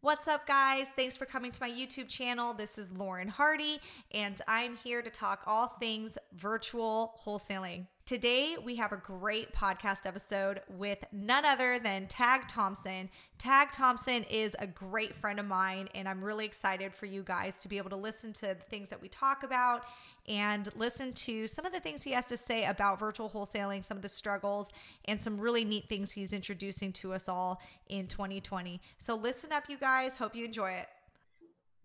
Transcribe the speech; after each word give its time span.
What's 0.00 0.28
up, 0.28 0.46
guys? 0.46 0.90
Thanks 0.90 1.16
for 1.16 1.26
coming 1.26 1.50
to 1.50 1.60
my 1.60 1.68
YouTube 1.68 2.06
channel. 2.06 2.54
This 2.54 2.78
is 2.78 2.92
Lauren 2.92 3.26
Hardy, 3.26 3.80
and 4.12 4.40
I'm 4.46 4.76
here 4.76 5.02
to 5.02 5.10
talk 5.10 5.42
all 5.44 5.74
things 5.80 6.16
virtual 6.36 7.18
wholesaling. 7.26 7.88
Today, 8.08 8.56
we 8.64 8.76
have 8.76 8.92
a 8.92 8.96
great 8.96 9.54
podcast 9.54 10.06
episode 10.06 10.62
with 10.78 10.96
none 11.12 11.44
other 11.44 11.78
than 11.78 12.06
Tag 12.06 12.48
Thompson. 12.48 13.10
Tag 13.36 13.70
Thompson 13.70 14.24
is 14.30 14.56
a 14.58 14.66
great 14.66 15.14
friend 15.14 15.38
of 15.38 15.44
mine, 15.44 15.90
and 15.94 16.08
I'm 16.08 16.24
really 16.24 16.46
excited 16.46 16.94
for 16.94 17.04
you 17.04 17.22
guys 17.22 17.60
to 17.60 17.68
be 17.68 17.76
able 17.76 17.90
to 17.90 17.96
listen 17.96 18.32
to 18.32 18.40
the 18.46 18.64
things 18.70 18.88
that 18.88 19.02
we 19.02 19.08
talk 19.08 19.42
about 19.42 19.84
and 20.26 20.70
listen 20.74 21.12
to 21.12 21.46
some 21.46 21.66
of 21.66 21.72
the 21.74 21.80
things 21.80 22.02
he 22.02 22.12
has 22.12 22.24
to 22.28 22.38
say 22.38 22.64
about 22.64 22.98
virtual 22.98 23.28
wholesaling, 23.28 23.84
some 23.84 23.98
of 23.98 24.02
the 24.02 24.08
struggles, 24.08 24.68
and 25.04 25.22
some 25.22 25.38
really 25.38 25.66
neat 25.66 25.86
things 25.86 26.10
he's 26.10 26.32
introducing 26.32 26.94
to 26.94 27.12
us 27.12 27.28
all 27.28 27.60
in 27.88 28.06
2020. 28.06 28.80
So, 28.96 29.16
listen 29.16 29.52
up, 29.52 29.64
you 29.68 29.76
guys. 29.76 30.16
Hope 30.16 30.34
you 30.34 30.46
enjoy 30.46 30.70
it. 30.70 30.88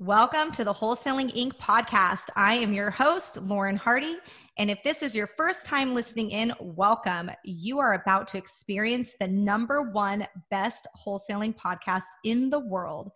Welcome 0.05 0.51
to 0.51 0.65
the 0.65 0.73
Wholesaling 0.73 1.33
Inc. 1.33 1.53
podcast. 1.53 2.29
I 2.35 2.55
am 2.55 2.73
your 2.73 2.89
host, 2.89 3.41
Lauren 3.41 3.77
Hardy. 3.77 4.17
And 4.57 4.69
if 4.69 4.83
this 4.83 5.01
is 5.01 5.15
your 5.15 5.27
first 5.37 5.65
time 5.65 5.95
listening 5.95 6.31
in, 6.31 6.51
welcome. 6.59 7.31
You 7.45 7.79
are 7.79 7.93
about 7.93 8.27
to 8.27 8.37
experience 8.37 9.15
the 9.17 9.29
number 9.29 9.81
one 9.81 10.27
best 10.51 10.89
wholesaling 10.93 11.55
podcast 11.55 12.03
in 12.25 12.49
the 12.49 12.59
world. 12.59 13.11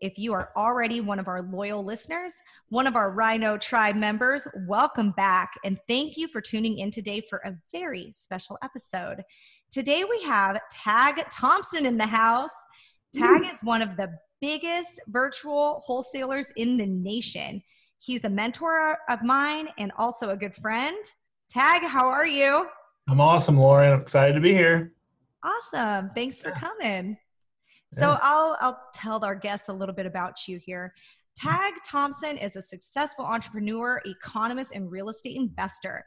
If 0.00 0.16
you 0.16 0.32
are 0.32 0.52
already 0.56 1.02
one 1.02 1.18
of 1.18 1.28
our 1.28 1.42
loyal 1.42 1.84
listeners, 1.84 2.32
one 2.70 2.86
of 2.86 2.96
our 2.96 3.10
Rhino 3.10 3.58
Tribe 3.58 3.96
members, 3.96 4.48
welcome 4.66 5.10
back. 5.10 5.52
And 5.66 5.78
thank 5.86 6.16
you 6.16 6.28
for 6.28 6.40
tuning 6.40 6.78
in 6.78 6.90
today 6.90 7.20
for 7.28 7.42
a 7.44 7.52
very 7.72 8.10
special 8.10 8.56
episode. 8.64 9.22
Today 9.70 10.04
we 10.04 10.22
have 10.22 10.58
Tag 10.70 11.22
Thompson 11.30 11.84
in 11.84 11.98
the 11.98 12.06
house. 12.06 12.54
Tag 13.14 13.44
is 13.44 13.60
one 13.62 13.82
of 13.82 13.98
the 13.98 14.08
biggest 14.42 15.00
virtual 15.06 15.82
wholesalers 15.86 16.52
in 16.56 16.76
the 16.76 16.84
nation. 16.84 17.62
He's 18.00 18.24
a 18.24 18.28
mentor 18.28 18.98
of 19.08 19.22
mine 19.22 19.68
and 19.78 19.92
also 19.96 20.30
a 20.30 20.36
good 20.36 20.54
friend. 20.54 21.02
Tag, 21.48 21.82
how 21.82 22.08
are 22.08 22.26
you? 22.26 22.66
I'm 23.08 23.20
awesome, 23.20 23.56
Lauren. 23.56 23.92
I'm 23.92 24.00
excited 24.00 24.34
to 24.34 24.40
be 24.40 24.52
here. 24.52 24.92
Awesome. 25.44 26.10
Thanks 26.14 26.40
for 26.40 26.50
coming. 26.50 27.16
So 27.94 28.18
I'll 28.22 28.56
I'll 28.60 28.80
tell 28.94 29.24
our 29.24 29.34
guests 29.34 29.68
a 29.68 29.72
little 29.72 29.94
bit 29.94 30.06
about 30.06 30.48
you 30.48 30.58
here. 30.58 30.94
Tag 31.36 31.74
Thompson 31.86 32.36
is 32.38 32.56
a 32.56 32.62
successful 32.62 33.24
entrepreneur, 33.24 34.00
economist, 34.06 34.72
and 34.74 34.90
real 34.90 35.08
estate 35.08 35.36
investor. 35.36 36.04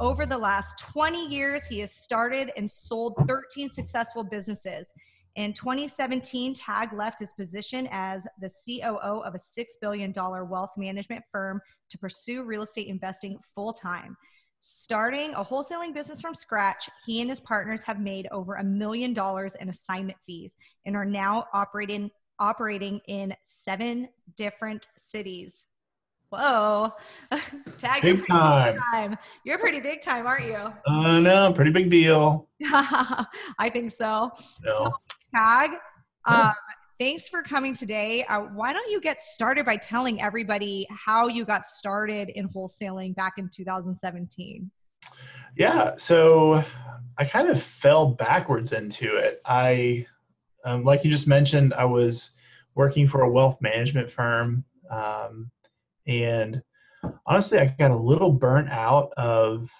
Over 0.00 0.26
the 0.26 0.38
last 0.38 0.78
20 0.78 1.26
years, 1.28 1.66
he 1.66 1.80
has 1.80 1.92
started 1.92 2.52
and 2.56 2.70
sold 2.70 3.14
13 3.26 3.70
successful 3.70 4.24
businesses. 4.24 4.92
In 5.38 5.52
2017, 5.52 6.52
Tag 6.52 6.92
left 6.92 7.20
his 7.20 7.32
position 7.32 7.88
as 7.92 8.26
the 8.40 8.48
COO 8.48 9.22
of 9.22 9.36
a 9.36 9.38
$6 9.38 9.66
billion 9.80 10.12
wealth 10.12 10.72
management 10.76 11.24
firm 11.30 11.60
to 11.90 11.98
pursue 11.98 12.42
real 12.42 12.62
estate 12.62 12.88
investing 12.88 13.38
full 13.54 13.72
time. 13.72 14.16
Starting 14.58 15.32
a 15.34 15.44
wholesaling 15.44 15.94
business 15.94 16.20
from 16.20 16.34
scratch, 16.34 16.90
he 17.06 17.20
and 17.20 17.30
his 17.30 17.38
partners 17.38 17.84
have 17.84 18.00
made 18.00 18.26
over 18.32 18.56
a 18.56 18.64
million 18.64 19.14
dollars 19.14 19.54
in 19.60 19.68
assignment 19.68 20.18
fees 20.26 20.56
and 20.86 20.96
are 20.96 21.04
now 21.04 21.46
operating 21.52 22.10
operating 22.40 23.00
in 23.06 23.32
seven 23.42 24.08
different 24.36 24.88
cities. 24.96 25.66
Whoa. 26.30 26.92
Tag 27.78 28.02
big 28.02 28.26
time. 28.26 28.78
time. 28.92 29.16
You're 29.44 29.58
pretty 29.58 29.80
big 29.80 30.02
time, 30.02 30.26
aren't 30.26 30.46
you? 30.46 30.72
Uh 30.86 31.20
no, 31.20 31.52
pretty 31.52 31.70
big 31.70 31.90
deal. 31.90 32.48
I 32.64 33.70
think 33.72 33.92
so. 33.92 34.30
No. 34.64 34.78
So 34.78 34.94
tag. 35.34 35.70
Um, 36.24 36.52
thanks 36.98 37.28
for 37.28 37.42
coming 37.42 37.74
today. 37.74 38.24
Uh, 38.24 38.40
why 38.40 38.72
don't 38.72 38.90
you 38.90 39.00
get 39.00 39.20
started 39.20 39.64
by 39.64 39.76
telling 39.76 40.20
everybody 40.20 40.86
how 40.90 41.28
you 41.28 41.44
got 41.44 41.64
started 41.64 42.30
in 42.30 42.48
wholesaling 42.48 43.14
back 43.14 43.34
in 43.38 43.48
2017? 43.48 44.70
Yeah, 45.56 45.94
so 45.96 46.62
I 47.16 47.24
kind 47.24 47.48
of 47.48 47.62
fell 47.62 48.06
backwards 48.06 48.72
into 48.72 49.16
it. 49.16 49.40
I, 49.44 50.06
um, 50.64 50.84
like 50.84 51.04
you 51.04 51.10
just 51.10 51.26
mentioned, 51.26 51.74
I 51.74 51.84
was 51.84 52.30
working 52.74 53.08
for 53.08 53.22
a 53.22 53.30
wealth 53.30 53.58
management 53.60 54.10
firm. 54.10 54.64
Um, 54.90 55.50
and 56.06 56.62
honestly, 57.26 57.58
I 57.58 57.74
got 57.78 57.90
a 57.90 57.96
little 57.96 58.32
burnt 58.32 58.68
out 58.70 59.12
of 59.16 59.70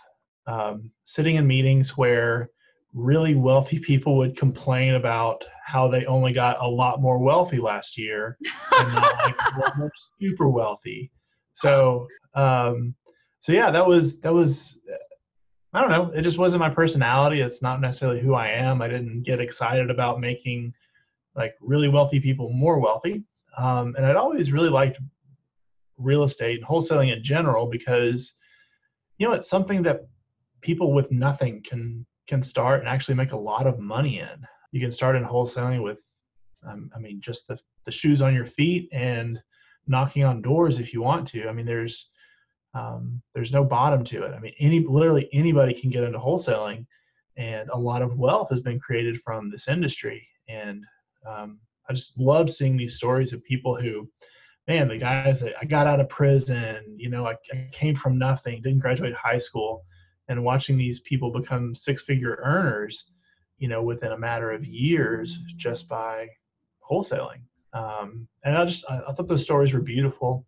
um, 0.46 0.90
sitting 1.04 1.36
in 1.36 1.46
meetings 1.46 1.96
where 1.96 2.50
really 2.94 3.34
wealthy 3.34 3.78
people 3.78 4.16
would 4.16 4.36
complain 4.36 4.94
about 4.94 5.44
how 5.64 5.88
they 5.88 6.06
only 6.06 6.32
got 6.32 6.56
a 6.60 6.66
lot 6.66 7.00
more 7.00 7.18
wealthy 7.18 7.58
last 7.58 7.98
year 7.98 8.38
and 8.78 8.94
not 8.94 9.16
like 9.24 9.76
more 9.76 9.92
super 10.20 10.48
wealthy. 10.48 11.10
So, 11.54 12.06
um, 12.34 12.94
so 13.40 13.52
yeah, 13.52 13.70
that 13.70 13.86
was 13.86 14.20
that 14.20 14.32
was 14.32 14.78
I 15.74 15.80
don't 15.82 15.90
know. 15.90 16.10
It 16.18 16.22
just 16.22 16.38
wasn't 16.38 16.60
my 16.60 16.70
personality. 16.70 17.40
It's 17.40 17.62
not 17.62 17.80
necessarily 17.80 18.20
who 18.20 18.34
I 18.34 18.48
am. 18.48 18.80
I 18.80 18.88
didn't 18.88 19.22
get 19.22 19.40
excited 19.40 19.90
about 19.90 20.20
making 20.20 20.72
like 21.36 21.54
really 21.60 21.88
wealthy 21.88 22.20
people 22.20 22.50
more 22.50 22.80
wealthy. 22.80 23.22
Um, 23.56 23.94
and 23.96 24.06
I'd 24.06 24.16
always 24.16 24.50
really 24.50 24.70
liked 24.70 24.98
real 25.98 26.24
estate 26.24 26.58
and 26.58 26.66
wholesaling 26.66 27.14
in 27.14 27.22
general 27.22 27.66
because 27.66 28.34
you 29.18 29.26
know 29.26 29.34
it's 29.34 29.50
something 29.50 29.82
that 29.82 30.06
people 30.62 30.92
with 30.92 31.10
nothing 31.10 31.62
can 31.62 32.06
can 32.28 32.42
start 32.42 32.80
and 32.80 32.88
actually 32.88 33.14
make 33.14 33.32
a 33.32 33.36
lot 33.36 33.66
of 33.66 33.78
money 33.78 34.20
in. 34.20 34.46
You 34.70 34.80
can 34.80 34.92
start 34.92 35.16
in 35.16 35.24
wholesaling 35.24 35.82
with, 35.82 35.98
um, 36.68 36.90
I 36.94 36.98
mean, 36.98 37.20
just 37.20 37.48
the, 37.48 37.58
the 37.86 37.92
shoes 37.92 38.20
on 38.20 38.34
your 38.34 38.46
feet 38.46 38.88
and 38.92 39.40
knocking 39.86 40.24
on 40.24 40.42
doors 40.42 40.78
if 40.78 40.92
you 40.92 41.00
want 41.02 41.26
to. 41.28 41.48
I 41.48 41.52
mean, 41.52 41.66
there's 41.66 42.10
um, 42.74 43.22
there's 43.34 43.52
no 43.52 43.64
bottom 43.64 44.04
to 44.04 44.24
it. 44.24 44.34
I 44.34 44.38
mean, 44.38 44.52
any 44.58 44.80
literally 44.80 45.28
anybody 45.32 45.72
can 45.72 45.90
get 45.90 46.04
into 46.04 46.18
wholesaling, 46.18 46.86
and 47.36 47.68
a 47.70 47.78
lot 47.78 48.02
of 48.02 48.18
wealth 48.18 48.50
has 48.50 48.60
been 48.60 48.78
created 48.78 49.20
from 49.22 49.50
this 49.50 49.68
industry. 49.68 50.28
And 50.48 50.84
um, 51.26 51.58
I 51.88 51.94
just 51.94 52.18
love 52.18 52.50
seeing 52.50 52.76
these 52.76 52.96
stories 52.96 53.32
of 53.32 53.42
people 53.42 53.80
who, 53.80 54.08
man, 54.68 54.86
the 54.86 54.98
guys 54.98 55.40
that 55.40 55.54
I 55.60 55.64
got 55.64 55.86
out 55.86 56.00
of 56.00 56.10
prison, 56.10 56.94
you 56.98 57.08
know, 57.08 57.26
I, 57.26 57.36
I 57.52 57.68
came 57.72 57.96
from 57.96 58.18
nothing, 58.18 58.60
didn't 58.60 58.80
graduate 58.80 59.14
high 59.14 59.38
school, 59.38 59.84
and 60.28 60.44
watching 60.44 60.76
these 60.76 61.00
people 61.00 61.30
become 61.32 61.74
six 61.74 62.02
figure 62.02 62.40
earners 62.42 63.06
you 63.58 63.68
know 63.68 63.82
within 63.82 64.12
a 64.12 64.18
matter 64.18 64.52
of 64.52 64.64
years 64.64 65.38
just 65.56 65.88
by 65.88 66.28
wholesaling. 66.88 67.40
Um, 67.74 68.26
and 68.44 68.56
i 68.56 68.64
just 68.64 68.84
I, 68.88 69.12
thought 69.12 69.28
those 69.28 69.44
stories 69.44 69.72
were 69.72 69.80
beautiful. 69.80 70.46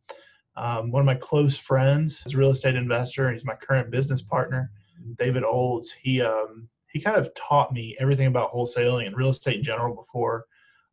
Um, 0.56 0.90
one 0.90 1.00
of 1.00 1.06
my 1.06 1.14
close 1.14 1.56
friends 1.56 2.22
is 2.24 2.34
a 2.34 2.36
real 2.36 2.50
estate 2.50 2.76
investor 2.76 3.26
and 3.26 3.36
he's 3.36 3.44
my 3.44 3.54
current 3.54 3.90
business 3.90 4.22
partner. 4.22 4.70
David 5.19 5.44
olds 5.44 5.90
he 5.90 6.22
um, 6.22 6.69
he 6.92 7.00
kind 7.00 7.16
of 7.16 7.32
taught 7.34 7.72
me 7.72 7.96
everything 8.00 8.26
about 8.26 8.52
wholesaling 8.52 9.06
and 9.06 9.16
real 9.16 9.28
estate 9.28 9.58
in 9.58 9.62
general 9.62 9.94
before 9.94 10.46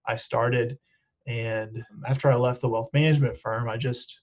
i 0.06 0.16
started. 0.16 0.78
And 1.28 1.84
after 2.08 2.32
i 2.32 2.36
left 2.36 2.62
the 2.62 2.70
wealth 2.70 2.90
management 2.94 3.40
firm 3.40 3.70
i 3.70 3.78
just 3.78 4.22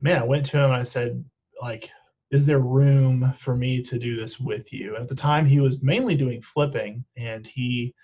man 0.00 0.22
i 0.22 0.24
went 0.24 0.46
to 0.46 0.58
him 0.58 0.70
i 0.70 0.84
said 0.84 1.24
like 1.60 1.90
is 2.30 2.44
there 2.44 2.58
room 2.58 3.32
for 3.38 3.56
me 3.56 3.82
to 3.82 3.98
do 3.98 4.16
this 4.16 4.38
with 4.38 4.72
you? 4.72 4.94
And 4.94 5.02
at 5.02 5.08
the 5.08 5.14
time, 5.14 5.46
he 5.46 5.60
was 5.60 5.82
mainly 5.82 6.14
doing 6.14 6.42
flipping, 6.42 7.04
and 7.16 7.46
he 7.46 7.94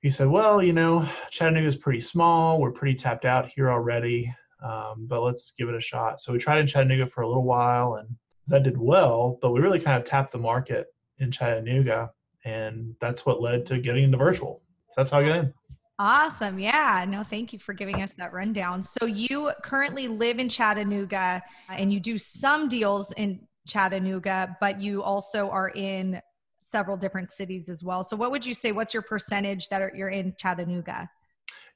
he 0.00 0.10
said, 0.10 0.28
"Well, 0.28 0.62
you 0.62 0.72
know, 0.72 1.08
Chattanooga 1.30 1.66
is 1.66 1.76
pretty 1.76 2.00
small. 2.00 2.60
We're 2.60 2.70
pretty 2.72 2.94
tapped 2.94 3.24
out 3.24 3.48
here 3.48 3.70
already, 3.70 4.34
um, 4.62 5.06
but 5.06 5.22
let's 5.22 5.52
give 5.58 5.68
it 5.68 5.74
a 5.74 5.80
shot." 5.80 6.20
So 6.20 6.32
we 6.32 6.38
tried 6.38 6.60
in 6.60 6.66
Chattanooga 6.66 7.06
for 7.06 7.22
a 7.22 7.28
little 7.28 7.44
while, 7.44 7.94
and 7.96 8.08
that 8.48 8.62
did 8.62 8.78
well. 8.78 9.38
But 9.42 9.52
we 9.52 9.60
really 9.60 9.80
kind 9.80 10.00
of 10.02 10.08
tapped 10.08 10.32
the 10.32 10.38
market 10.38 10.86
in 11.18 11.30
Chattanooga, 11.30 12.10
and 12.44 12.94
that's 13.00 13.26
what 13.26 13.42
led 13.42 13.66
to 13.66 13.78
getting 13.78 14.04
into 14.04 14.18
virtual. 14.18 14.62
So 14.88 14.94
that's 14.98 15.10
how 15.10 15.20
I 15.20 15.26
got 15.26 15.38
in. 15.38 15.54
Awesome. 15.98 16.58
Yeah. 16.58 17.04
No, 17.08 17.22
thank 17.22 17.52
you 17.52 17.58
for 17.58 17.72
giving 17.72 18.02
us 18.02 18.12
that 18.14 18.32
rundown. 18.32 18.82
So 18.82 19.06
you 19.06 19.52
currently 19.62 20.08
live 20.08 20.38
in 20.38 20.48
Chattanooga 20.48 21.42
and 21.68 21.92
you 21.92 22.00
do 22.00 22.18
some 22.18 22.68
deals 22.68 23.12
in 23.12 23.40
Chattanooga, 23.68 24.56
but 24.60 24.80
you 24.80 25.02
also 25.02 25.48
are 25.50 25.70
in 25.70 26.20
several 26.60 26.96
different 26.96 27.28
cities 27.28 27.68
as 27.68 27.84
well. 27.84 28.02
So 28.02 28.16
what 28.16 28.30
would 28.30 28.44
you 28.44 28.54
say 28.54 28.72
what's 28.72 28.92
your 28.92 29.02
percentage 29.02 29.68
that 29.68 29.82
are, 29.82 29.92
you're 29.94 30.08
in 30.08 30.34
Chattanooga? 30.38 31.08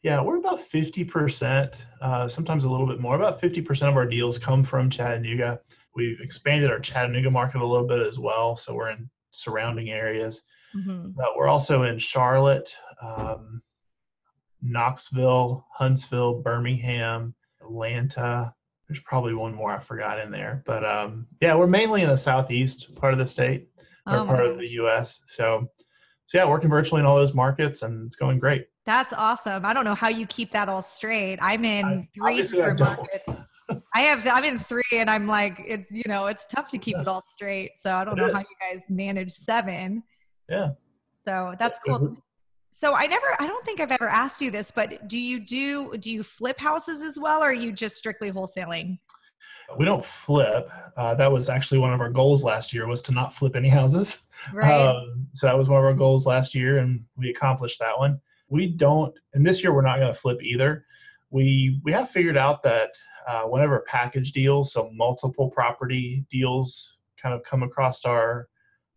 Yeah, 0.03 0.23
we're 0.23 0.39
about 0.39 0.69
50%, 0.69 1.75
uh, 2.01 2.29
sometimes 2.29 2.65
a 2.65 2.71
little 2.71 2.87
bit 2.87 3.01
more. 3.01 3.17
About 3.17 3.41
50% 3.41 3.89
of 3.89 3.97
our 3.97 4.07
deals 4.07 4.39
come 4.39 4.65
from 4.65 4.91
Chattanooga. 4.91 5.61
We've 5.95 6.21
expanded 6.21 6.71
our 6.71 6.79
Chattanooga 6.79 7.31
market 7.31 7.61
a 7.61 7.67
little 7.67 7.87
bit 7.87 8.01
as 8.01 8.19
well. 8.19 8.57
So 8.57 8.75
we're 8.75 8.91
in 8.91 9.11
surrounding 9.33 9.91
areas. 9.91 10.43
Mm-hmm. 10.75 11.11
But 11.17 11.37
we're 11.37 11.49
also 11.49 11.85
in 11.85 11.99
Charlotte, 11.99 12.75
um, 13.03 13.63
Knoxville, 14.63 15.67
Huntsville, 15.73 16.41
Birmingham, 16.41 17.35
Atlanta. 17.61 18.55
There's 18.89 19.01
probably 19.01 19.35
one 19.35 19.55
more 19.55 19.73
I 19.73 19.81
forgot 19.81 20.19
in 20.19 20.31
there, 20.31 20.63
but 20.67 20.85
um, 20.85 21.27
yeah, 21.41 21.55
we're 21.55 21.67
mainly 21.67 22.03
in 22.03 22.09
the 22.09 22.17
southeast 22.17 22.95
part 22.95 23.13
of 23.13 23.19
the 23.19 23.27
state 23.27 23.69
or 24.07 24.19
oh 24.19 24.27
part 24.27 24.47
of 24.47 24.59
the 24.59 24.69
U.S. 24.69 25.21
So, 25.29 25.69
so 26.27 26.39
yeah, 26.39 26.47
working 26.47 26.71
virtually 26.71 27.01
in 27.01 27.07
all 27.07 27.17
those 27.17 27.35
markets, 27.35 27.83
and 27.83 28.07
it's 28.07 28.17
going 28.17 28.39
great. 28.39 28.67
That's 28.87 29.13
awesome. 29.13 29.67
I 29.67 29.75
don't 29.75 29.85
know 29.85 29.95
how 29.95 30.09
you 30.09 30.27
keep 30.27 30.51
that 30.53 30.69
all 30.69 30.81
straight. 30.81 31.39
I'm 31.43 31.65
in 31.67 31.85
I, 31.85 32.09
three 32.15 32.43
different 32.43 32.81
markets. 32.81 33.43
I 33.95 34.01
have 34.01 34.27
I'm 34.27 34.45
in 34.45 34.59
three 34.59 34.83
and 34.93 35.11
I'm 35.11 35.27
like 35.27 35.61
it 35.67 35.87
you 35.91 36.05
know 36.07 36.27
it's 36.27 36.47
tough 36.47 36.69
to 36.71 36.79
keep 36.79 36.97
it 36.97 37.07
all 37.07 37.23
straight. 37.29 37.73
So 37.79 37.95
I 37.95 38.05
don't 38.05 38.19
it 38.19 38.23
know 38.23 38.29
is. 38.29 38.33
how 38.33 38.41
you 38.41 38.47
guys 38.61 38.83
manage 38.89 39.31
seven. 39.31 40.03
Yeah. 40.49 40.71
So 41.27 41.55
that's 41.59 41.79
cool. 41.87 42.17
So 42.79 42.95
I 42.95 43.09
never 43.09 43.27
I 43.41 43.49
don't 43.49 43.65
think 43.65 43.81
I've 43.81 43.91
ever 43.91 44.07
asked 44.07 44.41
you 44.41 44.53
this, 44.53 44.71
but 44.71 45.09
do 45.09 45.19
you 45.19 45.41
do 45.41 45.97
do 45.97 46.13
you 46.13 46.23
flip 46.23 46.61
houses 46.61 47.03
as 47.03 47.19
well 47.19 47.43
or 47.43 47.47
are 47.47 47.53
you 47.53 47.73
just 47.73 47.97
strictly 47.97 48.31
wholesaling? 48.31 49.01
We 49.77 49.85
don't 49.85 50.07
flip. 50.07 50.71
Uh, 50.97 51.13
that 51.17 51.31
was 51.31 51.49
actually 51.49 51.79
one 51.79 51.93
of 51.93 52.01
our 52.01 52.09
goals 52.09 52.45
last 52.45 52.73
year 52.73 52.87
was 52.87 53.03
to 53.03 53.13
not 53.13 53.35
flip 53.35 53.57
any 53.57 53.69
houses. 53.69 54.19
Right. 54.53 54.71
Um, 54.71 55.27
so 55.35 55.49
that 55.49 55.59
was 55.59 55.69
one 55.69 55.81
of 55.81 55.85
our 55.87 55.93
goals 55.93 56.25
last 56.25 56.55
year, 56.55 56.79
and 56.79 57.05
we 57.17 57.31
accomplished 57.31 57.81
that 57.81 57.99
one. 57.99 58.21
We 58.49 58.69
don't, 58.69 59.13
and 59.35 59.45
this 59.45 59.61
year 59.61 59.75
we're 59.75 59.83
not 59.83 59.99
going 59.99 60.15
to 60.15 60.21
flip 60.21 60.41
either. 60.41 60.85
We 61.31 61.81
we 61.83 61.91
have 61.91 62.11
figured 62.11 62.37
out 62.37 62.63
that 62.63 62.91
uh, 63.27 63.43
whenever 63.43 63.81
package 63.89 64.31
deals, 64.31 64.73
so 64.73 64.89
multiple 64.95 65.51
property 65.51 66.25
deals, 66.31 66.99
kind 67.21 67.35
of 67.35 67.43
come 67.43 67.65
across 67.65 68.05
our 68.05 68.49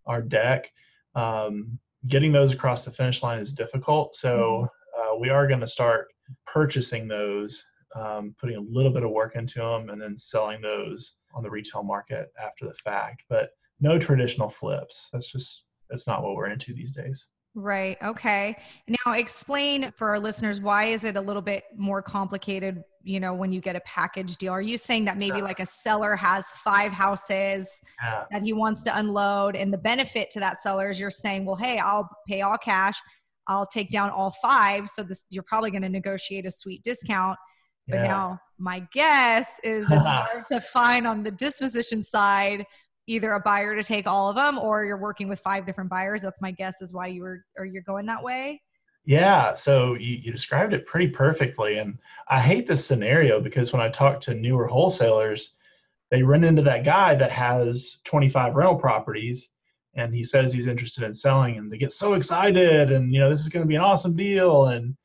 our 0.06 0.22
deck, 0.22 0.72
um, 1.16 1.80
getting 2.08 2.32
those 2.32 2.52
across 2.52 2.86
the 2.86 2.92
finish 2.92 3.24
line 3.24 3.40
is 3.40 3.54
difficult. 3.54 4.16
So 4.16 4.70
mm-hmm. 4.98 5.16
uh, 5.16 5.20
we 5.20 5.30
are 5.30 5.48
going 5.48 5.60
to 5.60 5.68
start 5.68 6.08
purchasing 6.46 7.08
those 7.08 7.64
um, 7.96 8.36
putting 8.40 8.56
a 8.56 8.62
little 8.62 8.92
bit 8.92 9.04
of 9.04 9.12
work 9.12 9.36
into 9.36 9.60
them 9.60 9.90
and 9.90 10.02
then 10.02 10.18
selling 10.18 10.62
those 10.62 11.16
on 11.34 11.44
the 11.44 11.50
retail 11.50 11.84
market 11.84 12.32
after 12.42 12.66
the 12.66 12.74
fact. 12.84 13.24
But 13.30 13.52
no 13.80 14.00
traditional 14.00 14.50
flips. 14.50 15.10
That's 15.12 15.32
just 15.32 15.66
that's 15.90 16.08
not 16.08 16.24
what 16.24 16.36
we're 16.36 16.50
into 16.50 16.74
these 16.74 16.92
days. 16.92 17.28
Right. 17.54 17.98
Okay. 18.02 18.56
Now 18.88 19.14
explain 19.14 19.92
for 19.98 20.10
our 20.10 20.20
listeners 20.20 20.62
why 20.62 20.86
is 20.86 21.04
it 21.04 21.18
a 21.18 21.22
little 21.22 21.42
bit 21.42 21.66
more 21.76 22.02
complicated, 22.02 22.82
you 23.04 23.20
know, 23.20 23.34
when 23.34 23.52
you 23.52 23.60
get 23.60 23.76
a 23.76 23.82
package 23.82 24.38
deal? 24.38 24.54
Are 24.54 24.62
you 24.62 24.78
saying 24.78 25.04
that 25.06 25.18
maybe 25.18 25.42
like 25.42 25.60
a 25.60 25.66
seller 25.66 26.16
has 26.16 26.48
five 26.64 26.94
houses 26.94 27.70
yeah. 28.02 28.24
that 28.32 28.42
he 28.42 28.54
wants 28.54 28.84
to 28.84 28.98
unload 28.98 29.58
and 29.58 29.74
the 29.74 29.78
benefit 29.78 30.30
to 30.32 30.40
that 30.40 30.62
seller 30.62 30.92
is 30.92 31.00
you're 31.00 31.12
saying, 31.12 31.44
"Well, 31.44 31.58
hey, 31.58 31.78
I'll 31.78 32.10
pay 32.26 32.42
all 32.42 32.58
cash. 32.58 32.98
I'll 33.48 33.66
take 33.66 33.92
down 33.92 34.12
all 34.12 34.32
five, 34.42 34.88
so 34.88 35.04
this 35.04 35.26
you're 35.30 35.44
probably 35.44 35.72
going 35.72 35.82
to 35.82 35.90
negotiate 35.90 36.46
a 36.46 36.52
sweet 36.52 36.84
discount." 36.84 37.38
But 37.88 37.98
yeah. 37.98 38.08
now 38.08 38.40
my 38.60 38.88
guess 38.94 39.60
is 39.64 39.92
it's 39.92 40.02
hard 40.08 40.46
to 40.48 40.62
find 40.62 41.06
on 41.06 41.24
the 41.24 41.32
disposition 41.32 42.02
side 42.02 42.66
either 43.08 43.34
a 43.34 43.40
buyer 43.40 43.76
to 43.76 43.84
take 43.84 44.08
all 44.08 44.30
of 44.30 44.36
them 44.36 44.58
or 44.58 44.86
you're 44.86 44.98
working 44.98 45.28
with 45.28 45.40
five 45.40 45.66
different 45.66 45.90
buyers. 45.90 46.22
That's 46.22 46.42
my 46.42 46.52
guess 46.52 46.82
is 46.82 46.94
why 46.94 47.08
you 47.08 47.22
were 47.22 47.46
or 47.58 47.66
you're 47.66 47.84
going 47.84 48.06
that 48.08 48.24
way. 48.24 48.62
Yeah, 49.04 49.56
so 49.56 49.96
you, 49.96 50.18
you 50.18 50.32
described 50.32 50.74
it 50.74 50.86
pretty 50.86 51.08
perfectly. 51.08 51.80
And 51.80 51.98
I 52.30 52.40
hate 52.40 52.68
this 52.68 52.86
scenario 52.86 53.42
because 53.42 53.74
when 53.74 53.82
I 53.82 53.90
talk 53.90 54.22
to 54.22 54.36
newer 54.36 54.68
wholesalers, 54.68 55.56
they 56.12 56.22
run 56.22 56.44
into 56.44 56.62
that 56.64 56.86
guy 56.86 57.16
that 57.16 57.32
has 57.32 58.00
25 58.04 58.56
rental 58.56 58.76
properties 58.76 59.50
and 59.96 60.14
he 60.14 60.24
says 60.24 60.54
he's 60.54 60.68
interested 60.68 61.04
in 61.04 61.14
selling 61.14 61.58
and 61.58 61.72
they 61.72 61.78
get 61.78 61.92
so 61.92 62.14
excited 62.14 62.92
and 62.92 63.14
you 63.14 63.20
know 63.20 63.30
this 63.30 63.42
is 63.42 63.50
going 63.50 63.64
to 63.64 63.68
be 63.68 63.76
an 63.76 63.82
awesome 63.82 64.16
deal 64.16 64.68
and 64.68 64.96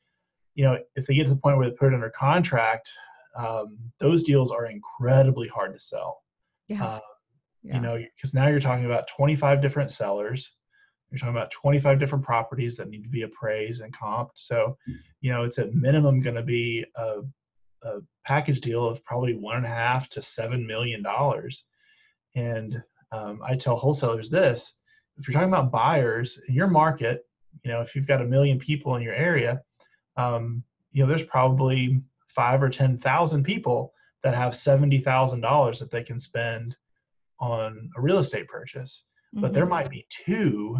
you 0.57 0.63
know, 0.63 0.77
if 0.95 1.05
they 1.05 1.13
get 1.13 1.25
to 1.25 1.29
the 1.29 1.39
point 1.39 1.55
where 1.57 1.69
they 1.69 1.75
put 1.75 1.89
it 1.89 1.93
under 1.93 2.09
contract, 2.09 2.89
um, 3.37 3.77
those 3.99 4.23
deals 4.23 4.51
are 4.51 4.65
incredibly 4.65 5.47
hard 5.47 5.73
to 5.73 5.79
sell. 5.79 6.23
Yeah. 6.67 6.83
Uh, 6.83 6.99
yeah. 7.63 7.75
You 7.75 7.81
know, 7.81 8.03
because 8.15 8.33
now 8.33 8.47
you're 8.47 8.59
talking 8.59 8.85
about 8.85 9.07
25 9.07 9.61
different 9.61 9.91
sellers. 9.91 10.51
You're 11.11 11.19
talking 11.19 11.35
about 11.35 11.51
25 11.51 11.99
different 11.99 12.23
properties 12.23 12.75
that 12.77 12.89
need 12.89 13.03
to 13.03 13.09
be 13.09 13.23
appraised 13.23 13.81
and 13.81 13.95
comped. 13.95 14.31
So, 14.35 14.77
you 15.21 15.31
know, 15.31 15.43
it's 15.43 15.57
at 15.57 15.73
minimum 15.73 16.21
going 16.21 16.35
to 16.35 16.43
be 16.43 16.85
a, 16.95 17.21
a 17.83 17.99
package 18.25 18.61
deal 18.61 18.85
of 18.85 19.03
probably 19.05 19.33
one 19.33 19.57
and 19.57 19.65
a 19.65 19.69
half 19.69 20.09
to 20.09 20.21
seven 20.21 20.67
million 20.67 21.01
dollars. 21.01 21.63
And 22.35 22.81
um, 23.11 23.41
I 23.43 23.55
tell 23.55 23.77
wholesalers 23.77 24.29
this: 24.29 24.73
if 25.17 25.27
you're 25.27 25.33
talking 25.33 25.49
about 25.49 25.71
buyers 25.71 26.39
in 26.47 26.53
your 26.53 26.67
market, 26.67 27.25
you 27.63 27.71
know, 27.71 27.81
if 27.81 27.95
you've 27.95 28.07
got 28.07 28.21
a 28.21 28.25
million 28.25 28.59
people 28.59 28.95
in 28.95 29.01
your 29.01 29.13
area, 29.13 29.61
um, 30.17 30.63
you 30.91 31.03
know, 31.03 31.09
there's 31.09 31.23
probably 31.23 32.01
five 32.27 32.61
or 32.61 32.69
10,000 32.69 33.43
people 33.43 33.93
that 34.23 34.35
have 34.35 34.53
$70,000 34.53 35.79
that 35.79 35.91
they 35.91 36.03
can 36.03 36.19
spend 36.19 36.75
on 37.39 37.89
a 37.97 38.01
real 38.01 38.19
estate 38.19 38.47
purchase. 38.47 39.03
Mm-hmm. 39.33 39.41
But 39.41 39.53
there 39.53 39.63
mm-hmm. 39.63 39.71
might 39.71 39.89
be 39.89 40.05
two 40.09 40.79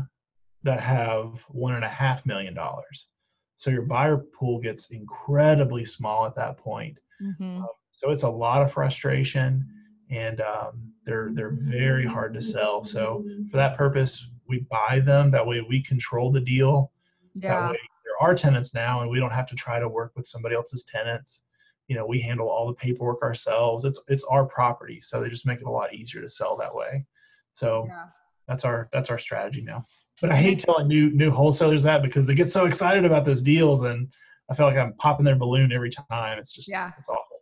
that 0.64 0.80
have 0.82 1.34
one 1.50 1.76
and 1.76 1.86
a 1.86 1.90
half 1.90 2.26
million 2.26 2.54
dollars. 2.54 3.08
So 3.56 3.70
your 3.70 3.84
buyer 3.84 4.18
pool 4.18 4.60
gets 4.60 4.92
incredibly 4.92 5.86
small 5.86 6.26
at 6.26 6.36
that 6.36 6.58
point. 6.58 6.98
Mm-hmm. 7.22 7.62
Um, 7.62 7.68
so 7.92 8.12
it's 8.12 8.24
a 8.24 8.30
lot 8.30 8.62
of 8.62 8.72
frustration 8.72 9.68
and 10.10 10.42
um, 10.42 10.94
they're 11.06 11.32
they're 11.34 11.58
very 11.60 12.06
hard 12.06 12.34
to 12.36 12.42
sell. 12.42 12.84
So 12.84 13.26
for 13.52 13.58
that 13.58 13.76
purpose, 13.76 14.26
we 14.48 14.60
buy 14.70 15.02
them. 15.04 15.32
That 15.32 15.46
way 15.46 15.66
we 15.68 15.82
control 15.82 16.32
the 16.32 16.40
deal. 16.40 16.92
Yeah. 17.36 17.62
That 17.62 17.72
way 17.72 17.78
our 18.20 18.36
tenants 18.36 18.74
now 18.74 19.02
and 19.02 19.10
we 19.10 19.20
don't 19.20 19.32
have 19.32 19.48
to 19.48 19.56
try 19.56 19.80
to 19.80 19.88
work 19.88 20.12
with 20.16 20.28
somebody 20.28 20.56
else's 20.56 20.84
tenants 20.84 21.42
you 21.88 21.96
know 21.96 22.06
we 22.06 22.20
handle 22.20 22.50
all 22.50 22.68
the 22.68 22.74
paperwork 22.74 23.22
ourselves 23.22 23.86
it's 23.86 24.00
it's 24.08 24.24
our 24.26 24.46
property 24.46 25.00
so 25.02 25.22
they 25.22 25.30
just 25.30 25.46
make 25.46 25.60
it 25.60 25.68
a 25.68 25.72
lot 25.72 25.94
easier 25.94 26.22
to 26.22 26.30
sell 26.30 26.58
that 26.58 26.74
way 26.74 27.06
so 27.54 27.86
yeah. 27.88 28.06
that's 28.48 28.66
our 28.66 28.90
that's 28.92 29.10
our 29.10 29.18
strategy 29.18 29.62
now 29.62 29.86
but 30.22 30.32
i 30.32 30.36
hate 30.36 30.60
telling 30.60 30.88
new 30.88 31.10
new 31.12 31.32
wholesalers 31.32 31.84
that 31.84 32.02
because 32.02 32.26
they 32.26 32.36
get 32.36 32.50
so 32.50 32.66
excited 32.66 33.06
about 33.06 33.26
those 33.26 33.42
deals 33.42 33.84
and 33.84 34.08
i 34.50 34.56
feel 34.56 34.66
like 34.66 34.78
i'm 34.78 34.94
popping 34.94 35.26
their 35.26 35.36
balloon 35.36 35.72
every 35.72 35.90
time 35.90 36.38
it's 36.38 36.52
just 36.52 36.70
yeah 36.70 36.92
it's 36.98 37.10
awful 37.10 37.38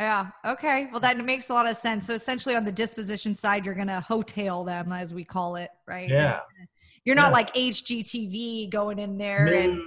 yeah. 0.00 0.28
Okay. 0.46 0.86
Well, 0.92 1.00
that 1.00 1.18
makes 1.24 1.50
a 1.50 1.54
lot 1.54 1.66
of 1.66 1.76
sense. 1.76 2.06
So 2.06 2.14
essentially, 2.14 2.54
on 2.54 2.64
the 2.64 2.70
disposition 2.70 3.34
side, 3.34 3.66
you're 3.66 3.74
going 3.74 3.88
to 3.88 4.00
wholetail 4.00 4.62
them, 4.62 4.92
as 4.92 5.12
we 5.12 5.24
call 5.24 5.56
it, 5.56 5.70
right? 5.88 6.08
Yeah. 6.08 6.40
You're 7.04 7.16
not 7.16 7.28
yeah. 7.28 7.32
like 7.32 7.54
HGTV 7.54 8.70
going 8.70 8.98
in 8.98 9.18
there 9.18 9.46
no. 9.46 9.52
and 9.52 9.82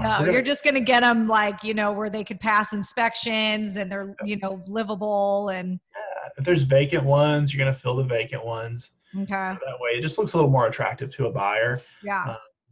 no, 0.00 0.24
you're 0.24 0.42
just 0.42 0.64
going 0.64 0.74
to 0.74 0.80
get 0.80 1.02
them 1.02 1.26
like, 1.28 1.62
you 1.64 1.74
know, 1.74 1.92
where 1.92 2.10
they 2.10 2.24
could 2.24 2.40
pass 2.40 2.72
inspections 2.72 3.76
and 3.76 3.90
they're, 3.90 4.14
you 4.24 4.36
know, 4.38 4.62
livable 4.66 5.48
and 5.50 5.80
yeah. 5.94 6.28
if 6.36 6.44
there's 6.44 6.62
vacant 6.62 7.04
ones, 7.04 7.52
you're 7.52 7.62
going 7.62 7.72
to 7.72 7.78
fill 7.78 7.96
the 7.96 8.04
vacant 8.04 8.44
ones. 8.44 8.90
Okay. 9.14 9.26
That 9.28 9.78
way 9.80 9.90
it 9.98 10.02
just 10.02 10.18
looks 10.18 10.32
a 10.32 10.36
little 10.36 10.50
more 10.50 10.66
attractive 10.66 11.10
to 11.16 11.26
a 11.26 11.30
buyer. 11.30 11.80
Yeah. 12.02 12.22
Um, 12.22 12.28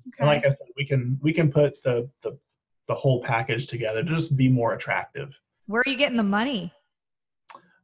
okay. 0.08 0.20
And 0.20 0.26
like 0.28 0.46
I 0.46 0.50
said, 0.50 0.69
we 0.76 0.87
can 0.87 1.19
we 1.22 1.32
can 1.32 1.50
put 1.50 1.82
the 1.82 2.08
the 2.22 2.38
the 2.88 2.94
whole 2.94 3.22
package 3.22 3.67
together 3.67 4.02
to 4.02 4.11
just 4.14 4.37
be 4.37 4.49
more 4.49 4.75
attractive. 4.75 5.38
Where 5.67 5.82
are 5.87 5.90
you 5.90 5.96
getting 5.96 6.17
the 6.17 6.22
money? 6.22 6.72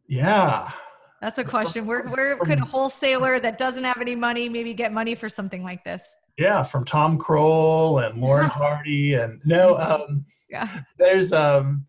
Yeah. 0.08 0.72
That's 1.20 1.38
a 1.38 1.44
question. 1.44 1.86
Where 1.86 2.04
where 2.04 2.36
could 2.38 2.58
a 2.58 2.64
wholesaler 2.64 3.40
that 3.40 3.58
doesn't 3.58 3.84
have 3.84 4.00
any 4.00 4.14
money 4.14 4.48
maybe 4.48 4.74
get 4.74 4.92
money 4.92 5.14
for 5.14 5.28
something 5.28 5.62
like 5.62 5.84
this? 5.84 6.16
Yeah, 6.38 6.62
from 6.62 6.84
Tom 6.84 7.18
Krol 7.18 8.06
and 8.06 8.20
Lauren 8.20 8.46
Hardy 8.50 9.14
and 9.14 9.40
no, 9.44 9.76
um, 9.78 10.24
yeah. 10.50 10.80
There's 10.98 11.32
um, 11.32 11.86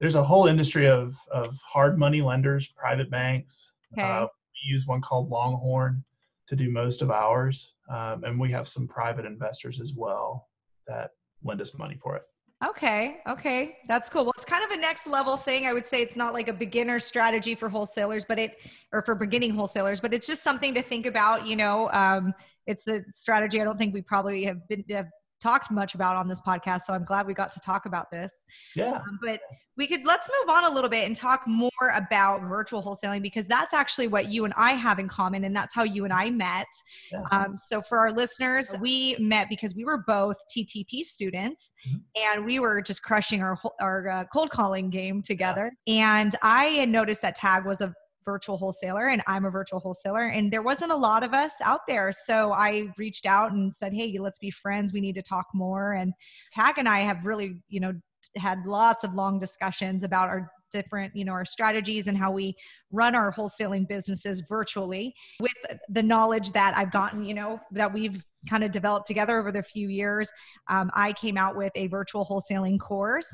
there's 0.00 0.14
a 0.14 0.22
whole 0.22 0.46
industry 0.46 0.88
of 0.88 1.16
of 1.32 1.56
hard 1.56 1.98
money 1.98 2.22
lenders, 2.22 2.68
private 2.68 3.10
banks. 3.10 3.72
Okay. 3.92 4.06
Uh, 4.06 4.22
we 4.22 4.72
use 4.72 4.86
one 4.86 5.00
called 5.00 5.30
Longhorn 5.30 6.04
to 6.48 6.56
do 6.56 6.70
most 6.70 7.02
of 7.02 7.10
ours, 7.10 7.74
um, 7.90 8.24
and 8.24 8.38
we 8.38 8.50
have 8.50 8.68
some 8.68 8.86
private 8.86 9.24
investors 9.24 9.80
as 9.80 9.92
well 9.94 10.48
that 10.86 11.10
lend 11.42 11.60
us 11.60 11.74
money 11.74 11.98
for 12.02 12.16
it. 12.16 12.22
Okay. 12.66 13.18
Okay. 13.28 13.76
That's 13.86 14.08
cool. 14.08 14.24
Well, 14.24 14.34
it's 14.36 14.44
kind 14.44 14.57
of 14.70 14.78
a 14.78 14.80
next 14.80 15.06
level 15.06 15.36
thing. 15.36 15.66
I 15.66 15.72
would 15.72 15.86
say 15.86 16.02
it's 16.02 16.16
not 16.16 16.32
like 16.32 16.48
a 16.48 16.52
beginner 16.52 16.98
strategy 16.98 17.54
for 17.54 17.68
wholesalers, 17.68 18.24
but 18.26 18.38
it, 18.38 18.58
or 18.92 19.02
for 19.02 19.14
beginning 19.14 19.54
wholesalers, 19.54 20.00
but 20.00 20.12
it's 20.12 20.26
just 20.26 20.42
something 20.42 20.74
to 20.74 20.82
think 20.82 21.06
about. 21.06 21.46
You 21.46 21.56
know, 21.56 21.90
um, 21.92 22.34
it's 22.66 22.86
a 22.86 23.00
strategy 23.12 23.60
I 23.60 23.64
don't 23.64 23.78
think 23.78 23.94
we 23.94 24.02
probably 24.02 24.44
have 24.44 24.66
been, 24.68 24.84
have 24.90 25.08
talked 25.40 25.70
much 25.70 25.94
about 25.94 26.16
on 26.16 26.28
this 26.28 26.40
podcast. 26.40 26.82
So 26.82 26.92
I'm 26.92 27.04
glad 27.04 27.26
we 27.26 27.34
got 27.34 27.50
to 27.52 27.60
talk 27.60 27.86
about 27.86 28.10
this. 28.10 28.32
Yeah. 28.74 28.92
Um, 28.92 29.18
but 29.22 29.40
we 29.76 29.86
could 29.86 30.04
let's 30.04 30.28
move 30.28 30.54
on 30.54 30.64
a 30.64 30.70
little 30.70 30.90
bit 30.90 31.06
and 31.06 31.14
talk 31.14 31.46
more 31.46 31.70
about 31.94 32.42
virtual 32.42 32.82
wholesaling 32.82 33.22
because 33.22 33.46
that's 33.46 33.72
actually 33.72 34.08
what 34.08 34.28
you 34.28 34.44
and 34.44 34.52
I 34.56 34.72
have 34.72 34.98
in 34.98 35.08
common, 35.08 35.44
and 35.44 35.54
that's 35.54 35.74
how 35.74 35.84
you 35.84 36.04
and 36.04 36.12
I 36.12 36.30
met. 36.30 36.66
Yeah. 37.12 37.22
Um, 37.30 37.56
so 37.56 37.80
for 37.80 37.98
our 37.98 38.12
listeners, 38.12 38.70
we 38.80 39.16
met 39.20 39.48
because 39.48 39.74
we 39.74 39.84
were 39.84 40.02
both 40.06 40.36
TTP 40.54 41.02
students, 41.02 41.70
mm-hmm. 41.88 41.98
and 42.34 42.44
we 42.44 42.58
were 42.58 42.82
just 42.82 43.02
crushing 43.02 43.40
our 43.42 43.56
our 43.80 44.08
uh, 44.08 44.24
cold 44.32 44.50
calling 44.50 44.90
game 44.90 45.22
together. 45.22 45.72
Yeah. 45.86 46.18
And 46.18 46.36
I 46.42 46.64
had 46.64 46.88
noticed 46.88 47.22
that 47.22 47.36
Tag 47.36 47.64
was 47.64 47.80
a 47.80 47.94
virtual 48.28 48.58
wholesaler 48.58 49.08
and 49.08 49.22
I'm 49.26 49.46
a 49.46 49.50
virtual 49.50 49.80
wholesaler 49.80 50.26
and 50.26 50.52
there 50.52 50.60
wasn't 50.60 50.92
a 50.92 50.96
lot 50.96 51.22
of 51.22 51.32
us 51.32 51.52
out 51.64 51.80
there. 51.88 52.12
So 52.12 52.52
I 52.52 52.88
reached 52.98 53.24
out 53.24 53.52
and 53.52 53.72
said, 53.72 53.94
Hey, 53.94 54.18
let's 54.20 54.38
be 54.38 54.50
friends. 54.50 54.92
We 54.92 55.00
need 55.00 55.14
to 55.14 55.22
talk 55.22 55.46
more. 55.54 55.94
And 55.94 56.12
Tag 56.52 56.76
and 56.76 56.86
I 56.86 57.00
have 57.00 57.24
really, 57.24 57.62
you 57.70 57.80
know, 57.80 57.94
had 58.36 58.58
lots 58.66 59.02
of 59.02 59.14
long 59.14 59.38
discussions 59.38 60.04
about 60.04 60.28
our 60.28 60.50
different, 60.70 61.16
you 61.16 61.24
know, 61.24 61.32
our 61.32 61.46
strategies 61.46 62.06
and 62.06 62.18
how 62.18 62.30
we 62.30 62.54
run 62.92 63.14
our 63.14 63.32
wholesaling 63.32 63.88
businesses 63.88 64.42
virtually 64.46 65.14
with 65.40 65.54
the 65.88 66.02
knowledge 66.02 66.52
that 66.52 66.76
I've 66.76 66.92
gotten, 66.92 67.24
you 67.24 67.32
know, 67.32 67.58
that 67.72 67.90
we've 67.90 68.22
kind 68.50 68.62
of 68.62 68.70
developed 68.70 69.06
together 69.06 69.38
over 69.38 69.50
the 69.50 69.62
few 69.62 69.88
years. 69.88 70.30
Um, 70.68 70.90
I 70.94 71.14
came 71.14 71.38
out 71.38 71.56
with 71.56 71.72
a 71.74 71.86
virtual 71.86 72.26
wholesaling 72.26 72.78
course 72.78 73.28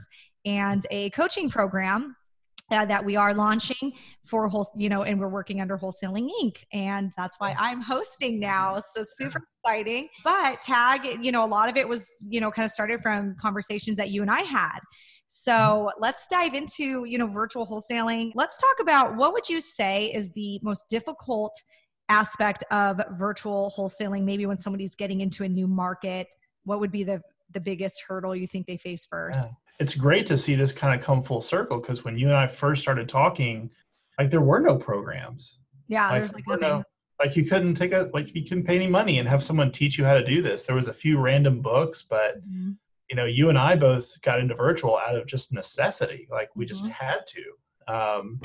and 0.44 0.86
a 0.92 1.10
coaching 1.10 1.50
program 1.50 2.14
uh, 2.70 2.84
that 2.86 3.04
we 3.04 3.16
are 3.16 3.34
launching 3.34 3.92
for 4.24 4.48
whole, 4.48 4.66
you 4.76 4.88
know, 4.88 5.02
and 5.02 5.20
we're 5.20 5.28
working 5.28 5.60
under 5.60 5.76
Wholesaling 5.76 6.28
Inc. 6.42 6.56
And 6.72 7.12
that's 7.16 7.38
why 7.38 7.54
I'm 7.58 7.80
hosting 7.80 8.40
now. 8.40 8.80
So 8.94 9.04
super 9.16 9.42
exciting. 9.64 10.08
But 10.24 10.62
tag, 10.62 11.18
you 11.22 11.30
know, 11.30 11.44
a 11.44 11.46
lot 11.46 11.68
of 11.68 11.76
it 11.76 11.88
was, 11.88 12.10
you 12.26 12.40
know, 12.40 12.50
kind 12.50 12.64
of 12.64 12.70
started 12.70 13.02
from 13.02 13.36
conversations 13.40 13.96
that 13.96 14.10
you 14.10 14.22
and 14.22 14.30
I 14.30 14.40
had. 14.40 14.78
So 15.26 15.90
let's 15.98 16.26
dive 16.30 16.54
into, 16.54 17.04
you 17.04 17.18
know, 17.18 17.26
virtual 17.26 17.66
wholesaling. 17.66 18.32
Let's 18.34 18.58
talk 18.58 18.76
about 18.80 19.16
what 19.16 19.32
would 19.32 19.48
you 19.48 19.60
say 19.60 20.06
is 20.12 20.30
the 20.30 20.60
most 20.62 20.88
difficult 20.88 21.54
aspect 22.08 22.62
of 22.70 23.00
virtual 23.12 23.72
wholesaling, 23.76 24.24
maybe 24.24 24.46
when 24.46 24.58
somebody's 24.58 24.94
getting 24.94 25.20
into 25.20 25.44
a 25.44 25.48
new 25.48 25.66
market, 25.66 26.28
what 26.64 26.80
would 26.80 26.92
be 26.92 27.04
the 27.04 27.20
the 27.52 27.60
biggest 27.60 28.02
hurdle 28.08 28.34
you 28.34 28.46
think 28.46 28.66
they 28.66 28.76
face 28.76 29.06
first? 29.06 29.40
Yeah 29.40 29.54
it's 29.80 29.94
great 29.94 30.26
to 30.28 30.38
see 30.38 30.54
this 30.54 30.72
kind 30.72 30.98
of 30.98 31.04
come 31.04 31.22
full 31.22 31.42
circle 31.42 31.80
because 31.80 32.04
when 32.04 32.18
you 32.18 32.28
and 32.28 32.36
I 32.36 32.46
first 32.46 32.82
started 32.82 33.08
talking, 33.08 33.70
like 34.18 34.30
there 34.30 34.40
were 34.40 34.60
no 34.60 34.76
programs. 34.76 35.58
Yeah, 35.88 36.08
like, 36.08 36.18
there's 36.18 36.34
like 36.34 36.46
nothing. 36.46 36.62
No, 36.62 36.84
like 37.18 37.36
you 37.36 37.44
couldn't 37.44 37.74
take 37.74 37.92
a 37.92 38.10
like 38.12 38.34
you 38.34 38.44
couldn't 38.44 38.64
pay 38.64 38.76
any 38.76 38.86
money 38.86 39.18
and 39.18 39.28
have 39.28 39.44
someone 39.44 39.72
teach 39.72 39.98
you 39.98 40.04
how 40.04 40.14
to 40.14 40.24
do 40.24 40.42
this. 40.42 40.64
There 40.64 40.76
was 40.76 40.88
a 40.88 40.92
few 40.92 41.18
random 41.18 41.60
books, 41.60 42.02
but 42.02 42.38
mm-hmm. 42.38 42.72
you 43.10 43.16
know, 43.16 43.24
you 43.24 43.48
and 43.48 43.58
I 43.58 43.76
both 43.76 44.20
got 44.22 44.40
into 44.40 44.54
virtual 44.54 44.96
out 44.96 45.16
of 45.16 45.26
just 45.26 45.52
necessity. 45.52 46.28
Like 46.30 46.50
we 46.54 46.64
mm-hmm. 46.64 46.74
just 46.74 46.86
had 46.86 47.26
to. 47.26 47.92
Um, 47.92 48.40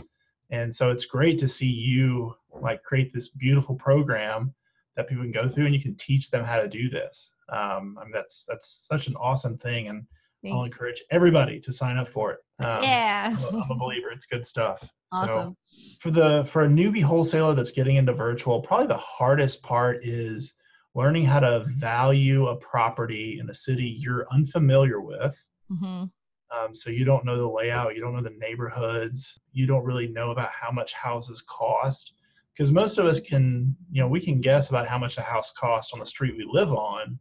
and 0.51 0.73
so 0.73 0.89
it's 0.89 1.05
great 1.05 1.39
to 1.39 1.47
see 1.47 1.67
you 1.67 2.35
like 2.51 2.83
create 2.83 3.13
this 3.13 3.29
beautiful 3.29 3.75
program 3.75 4.53
that 4.95 5.07
people 5.07 5.23
can 5.23 5.31
go 5.31 5.47
through 5.47 5.65
and 5.65 5.75
you 5.75 5.81
can 5.81 5.95
teach 5.95 6.31
them 6.31 6.43
how 6.43 6.59
to 6.59 6.67
do 6.67 6.89
this. 6.89 7.35
Um, 7.49 7.97
I 7.99 8.03
mean, 8.03 8.11
that's 8.13 8.45
that's 8.47 8.85
such 8.87 9.07
an 9.07 9.15
awesome 9.15 9.57
thing 9.57 9.87
and 9.87 10.05
Thanks. 10.41 10.55
I'll 10.55 10.63
encourage 10.63 11.03
everybody 11.11 11.59
to 11.61 11.73
sign 11.73 11.97
up 11.97 12.07
for 12.07 12.31
it. 12.31 12.39
Um, 12.63 12.83
yeah, 12.83 13.35
I'm, 13.51 13.71
a, 13.71 13.75
believer. 13.75 14.09
It's 14.11 14.25
good 14.25 14.47
stuff. 14.47 14.87
Awesome. 15.11 15.57
So 15.65 15.97
for 16.01 16.11
the 16.11 16.47
for 16.51 16.63
a 16.63 16.67
newbie 16.67 17.03
wholesaler 17.03 17.55
that's 17.55 17.71
getting 17.71 17.97
into 17.97 18.13
virtual, 18.13 18.61
probably 18.61 18.87
the 18.87 18.97
hardest 18.97 19.61
part 19.63 20.05
is 20.05 20.53
learning 20.95 21.25
how 21.25 21.39
to 21.39 21.65
value 21.77 22.47
a 22.47 22.55
property 22.55 23.39
in 23.39 23.49
a 23.49 23.55
city 23.55 23.83
you're 23.83 24.25
unfamiliar 24.31 25.01
with. 25.01 25.35
Mm-hmm. 25.71 26.05
Um, 26.51 26.73
so 26.73 26.89
you 26.89 27.05
don't 27.05 27.25
know 27.25 27.37
the 27.37 27.47
layout, 27.47 27.95
you 27.95 28.01
don't 28.01 28.15
know 28.15 28.23
the 28.23 28.35
neighborhoods, 28.39 29.39
you 29.51 29.67
don't 29.67 29.83
really 29.83 30.07
know 30.07 30.31
about 30.31 30.49
how 30.49 30.71
much 30.71 30.93
houses 30.93 31.43
cost. 31.47 32.13
Because 32.53 32.71
most 32.71 32.97
of 32.97 33.05
us 33.05 33.19
can, 33.19 33.75
you 33.91 34.01
know, 34.01 34.07
we 34.07 34.19
can 34.19 34.41
guess 34.41 34.69
about 34.69 34.87
how 34.87 34.97
much 34.97 35.17
a 35.17 35.21
house 35.21 35.53
costs 35.53 35.93
on 35.93 35.99
the 35.99 36.05
street 36.05 36.35
we 36.35 36.45
live 36.51 36.73
on. 36.73 37.19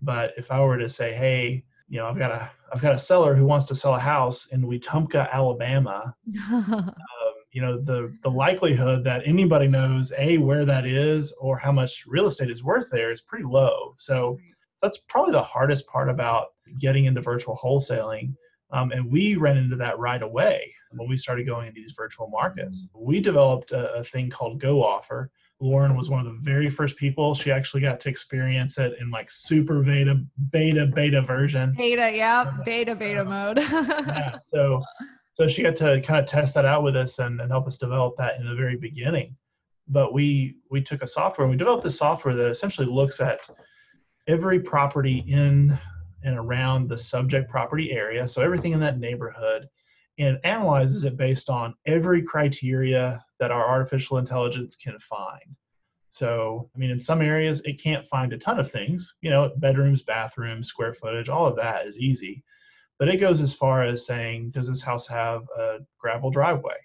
But 0.00 0.32
if 0.38 0.50
I 0.50 0.60
were 0.60 0.78
to 0.78 0.88
say, 0.88 1.12
hey, 1.12 1.64
you 1.88 1.98
know, 1.98 2.06
I've 2.06 2.18
got 2.18 2.30
a 2.30 2.50
I've 2.72 2.80
got 2.80 2.94
a 2.94 2.98
seller 2.98 3.34
who 3.34 3.44
wants 3.44 3.66
to 3.66 3.76
sell 3.76 3.94
a 3.94 3.98
house 3.98 4.46
in 4.46 4.62
Wetumpka, 4.62 5.30
Alabama. 5.30 6.14
um, 6.52 6.92
you 7.52 7.60
know, 7.60 7.78
the 7.78 8.16
the 8.22 8.30
likelihood 8.30 9.04
that 9.04 9.22
anybody 9.26 9.68
knows 9.68 10.12
a 10.16 10.38
where 10.38 10.64
that 10.64 10.86
is 10.86 11.32
or 11.40 11.58
how 11.58 11.72
much 11.72 12.04
real 12.06 12.26
estate 12.26 12.50
is 12.50 12.64
worth 12.64 12.88
there 12.90 13.12
is 13.12 13.20
pretty 13.20 13.44
low. 13.44 13.94
So 13.98 14.38
that's 14.80 14.98
probably 14.98 15.32
the 15.32 15.42
hardest 15.42 15.86
part 15.86 16.08
about 16.08 16.48
getting 16.80 17.04
into 17.04 17.20
virtual 17.20 17.58
wholesaling. 17.62 18.34
Um, 18.72 18.90
and 18.90 19.10
we 19.10 19.36
ran 19.36 19.58
into 19.58 19.76
that 19.76 19.98
right 19.98 20.22
away 20.22 20.72
when 20.92 21.08
we 21.08 21.16
started 21.16 21.46
going 21.46 21.68
into 21.68 21.80
these 21.80 21.92
virtual 21.96 22.28
markets. 22.28 22.88
We 22.94 23.20
developed 23.20 23.72
a, 23.72 23.92
a 23.94 24.04
thing 24.04 24.30
called 24.30 24.60
Go 24.60 24.82
Offer, 24.82 25.30
Lauren 25.62 25.96
was 25.96 26.10
one 26.10 26.26
of 26.26 26.32
the 26.32 26.38
very 26.40 26.68
first 26.68 26.96
people. 26.96 27.34
She 27.34 27.52
actually 27.52 27.82
got 27.82 28.00
to 28.00 28.08
experience 28.08 28.78
it 28.78 28.94
in 29.00 29.10
like 29.10 29.30
super 29.30 29.80
beta, 29.82 30.20
beta, 30.50 30.86
beta 30.86 31.22
version. 31.22 31.72
Beta, 31.76 32.10
yeah, 32.14 32.50
beta, 32.64 32.94
beta 32.96 33.20
uh, 33.20 33.24
mode. 33.24 33.58
yeah, 33.60 34.38
so, 34.44 34.82
so 35.34 35.46
she 35.46 35.62
got 35.62 35.76
to 35.76 36.00
kind 36.00 36.20
of 36.20 36.26
test 36.26 36.54
that 36.54 36.64
out 36.64 36.82
with 36.82 36.96
us 36.96 37.20
and, 37.20 37.40
and 37.40 37.50
help 37.50 37.68
us 37.68 37.78
develop 37.78 38.16
that 38.18 38.40
in 38.40 38.46
the 38.46 38.54
very 38.56 38.76
beginning. 38.76 39.36
But 39.86 40.12
we 40.12 40.56
we 40.70 40.82
took 40.82 41.02
a 41.02 41.06
software 41.06 41.44
and 41.44 41.52
we 41.52 41.56
developed 41.56 41.84
this 41.84 41.98
software 41.98 42.34
that 42.34 42.50
essentially 42.50 42.86
looks 42.86 43.20
at 43.20 43.40
every 44.26 44.58
property 44.60 45.24
in 45.28 45.78
and 46.24 46.38
around 46.38 46.88
the 46.88 46.98
subject 46.98 47.50
property 47.50 47.92
area, 47.92 48.26
so 48.26 48.42
everything 48.42 48.72
in 48.72 48.80
that 48.80 48.98
neighborhood, 48.98 49.68
and 50.18 50.38
analyzes 50.44 51.04
it 51.04 51.16
based 51.16 51.50
on 51.50 51.74
every 51.86 52.22
criteria 52.22 53.24
that 53.42 53.50
our 53.50 53.68
artificial 53.68 54.18
intelligence 54.18 54.76
can 54.76 54.96
find. 55.00 55.56
So, 56.12 56.70
I 56.72 56.78
mean, 56.78 56.90
in 56.90 57.00
some 57.00 57.20
areas, 57.20 57.60
it 57.64 57.82
can't 57.82 58.06
find 58.06 58.32
a 58.32 58.38
ton 58.38 58.60
of 58.60 58.70
things. 58.70 59.12
You 59.20 59.30
know, 59.30 59.50
bedrooms, 59.56 60.02
bathrooms, 60.02 60.68
square 60.68 60.94
footage, 60.94 61.28
all 61.28 61.48
of 61.48 61.56
that 61.56 61.84
is 61.84 61.98
easy. 61.98 62.44
But 63.00 63.08
it 63.08 63.16
goes 63.16 63.40
as 63.40 63.52
far 63.52 63.82
as 63.82 64.06
saying, 64.06 64.52
does 64.52 64.68
this 64.68 64.80
house 64.80 65.08
have 65.08 65.42
a 65.58 65.78
gravel 65.98 66.30
driveway? 66.30 66.76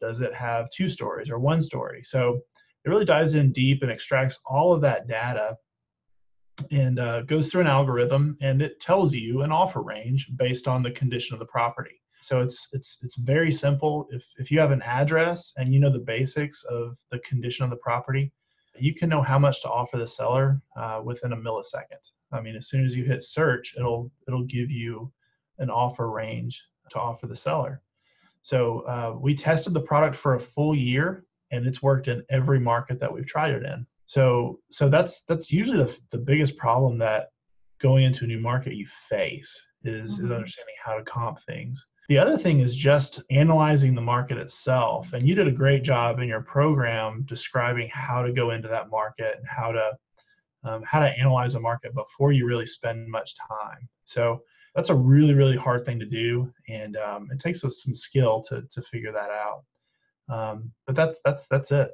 Does 0.00 0.20
it 0.20 0.32
have 0.32 0.70
two 0.70 0.88
stories 0.88 1.28
or 1.28 1.40
one 1.40 1.60
story? 1.60 2.02
So 2.04 2.38
it 2.84 2.88
really 2.88 3.04
dives 3.04 3.34
in 3.34 3.50
deep 3.50 3.82
and 3.82 3.90
extracts 3.90 4.38
all 4.46 4.72
of 4.72 4.80
that 4.82 5.08
data 5.08 5.56
and 6.70 7.00
uh, 7.00 7.22
goes 7.22 7.50
through 7.50 7.62
an 7.62 7.66
algorithm 7.66 8.36
and 8.40 8.62
it 8.62 8.78
tells 8.78 9.12
you 9.12 9.42
an 9.42 9.50
offer 9.50 9.82
range 9.82 10.30
based 10.36 10.68
on 10.68 10.84
the 10.84 10.92
condition 10.92 11.34
of 11.34 11.40
the 11.40 11.46
property. 11.46 12.00
So 12.22 12.40
it's 12.42 12.68
it's 12.72 12.98
it's 13.02 13.16
very 13.16 13.52
simple. 13.52 14.06
If 14.10 14.22
if 14.38 14.50
you 14.50 14.60
have 14.60 14.70
an 14.70 14.82
address 14.82 15.52
and 15.56 15.72
you 15.72 15.80
know 15.80 15.92
the 15.92 15.98
basics 15.98 16.64
of 16.64 16.96
the 17.10 17.18
condition 17.20 17.64
of 17.64 17.70
the 17.70 17.76
property, 17.76 18.32
you 18.78 18.94
can 18.94 19.08
know 19.08 19.22
how 19.22 19.38
much 19.38 19.62
to 19.62 19.68
offer 19.68 19.98
the 19.98 20.06
seller 20.08 20.60
uh, 20.76 21.00
within 21.04 21.32
a 21.32 21.36
millisecond. 21.36 22.04
I 22.32 22.40
mean, 22.40 22.56
as 22.56 22.68
soon 22.68 22.84
as 22.84 22.94
you 22.94 23.04
hit 23.04 23.24
search, 23.24 23.74
it'll 23.76 24.10
it'll 24.28 24.44
give 24.44 24.70
you 24.70 25.12
an 25.58 25.70
offer 25.70 26.10
range 26.10 26.62
to 26.90 26.98
offer 26.98 27.26
the 27.26 27.36
seller. 27.36 27.82
So 28.42 28.80
uh, 28.80 29.18
we 29.18 29.34
tested 29.34 29.74
the 29.74 29.80
product 29.80 30.16
for 30.16 30.34
a 30.34 30.40
full 30.40 30.74
year, 30.74 31.24
and 31.50 31.66
it's 31.66 31.82
worked 31.82 32.08
in 32.08 32.22
every 32.30 32.60
market 32.60 32.98
that 33.00 33.12
we've 33.12 33.26
tried 33.26 33.52
it 33.52 33.64
in. 33.64 33.86
So 34.06 34.60
so 34.70 34.88
that's 34.88 35.22
that's 35.22 35.52
usually 35.52 35.78
the 35.78 35.96
the 36.10 36.18
biggest 36.18 36.56
problem 36.56 36.98
that 36.98 37.28
going 37.80 38.04
into 38.04 38.24
a 38.24 38.28
new 38.28 38.40
market 38.40 38.74
you 38.74 38.86
face 39.08 39.60
is, 39.84 40.16
mm-hmm. 40.16 40.26
is 40.26 40.30
understanding 40.30 40.74
how 40.84 40.96
to 40.96 41.04
comp 41.04 41.40
things. 41.44 41.86
The 42.10 42.18
other 42.18 42.36
thing 42.36 42.58
is 42.58 42.74
just 42.74 43.22
analyzing 43.30 43.94
the 43.94 44.00
market 44.00 44.36
itself. 44.36 45.12
And 45.12 45.28
you 45.28 45.36
did 45.36 45.46
a 45.46 45.52
great 45.52 45.84
job 45.84 46.18
in 46.18 46.26
your 46.26 46.40
program 46.40 47.22
describing 47.28 47.88
how 47.92 48.24
to 48.24 48.32
go 48.32 48.50
into 48.50 48.66
that 48.66 48.90
market 48.90 49.36
and 49.38 49.46
how 49.46 49.70
to 49.70 49.92
um, 50.64 50.82
how 50.82 50.98
to 50.98 51.06
analyze 51.06 51.54
a 51.54 51.60
market 51.60 51.94
before 51.94 52.32
you 52.32 52.46
really 52.46 52.66
spend 52.66 53.08
much 53.08 53.36
time. 53.36 53.88
So 54.06 54.42
that's 54.74 54.88
a 54.88 54.94
really 54.94 55.34
really 55.34 55.56
hard 55.56 55.86
thing 55.86 56.00
to 56.00 56.04
do, 56.04 56.52
and 56.68 56.96
um, 56.96 57.28
it 57.30 57.38
takes 57.38 57.62
us 57.62 57.84
some 57.84 57.94
skill 57.94 58.42
to 58.48 58.62
to 58.72 58.82
figure 58.82 59.12
that 59.12 59.30
out. 59.30 59.62
Um, 60.28 60.72
but 60.88 60.96
that's 60.96 61.20
that's 61.24 61.46
that's 61.46 61.70
it. 61.70 61.92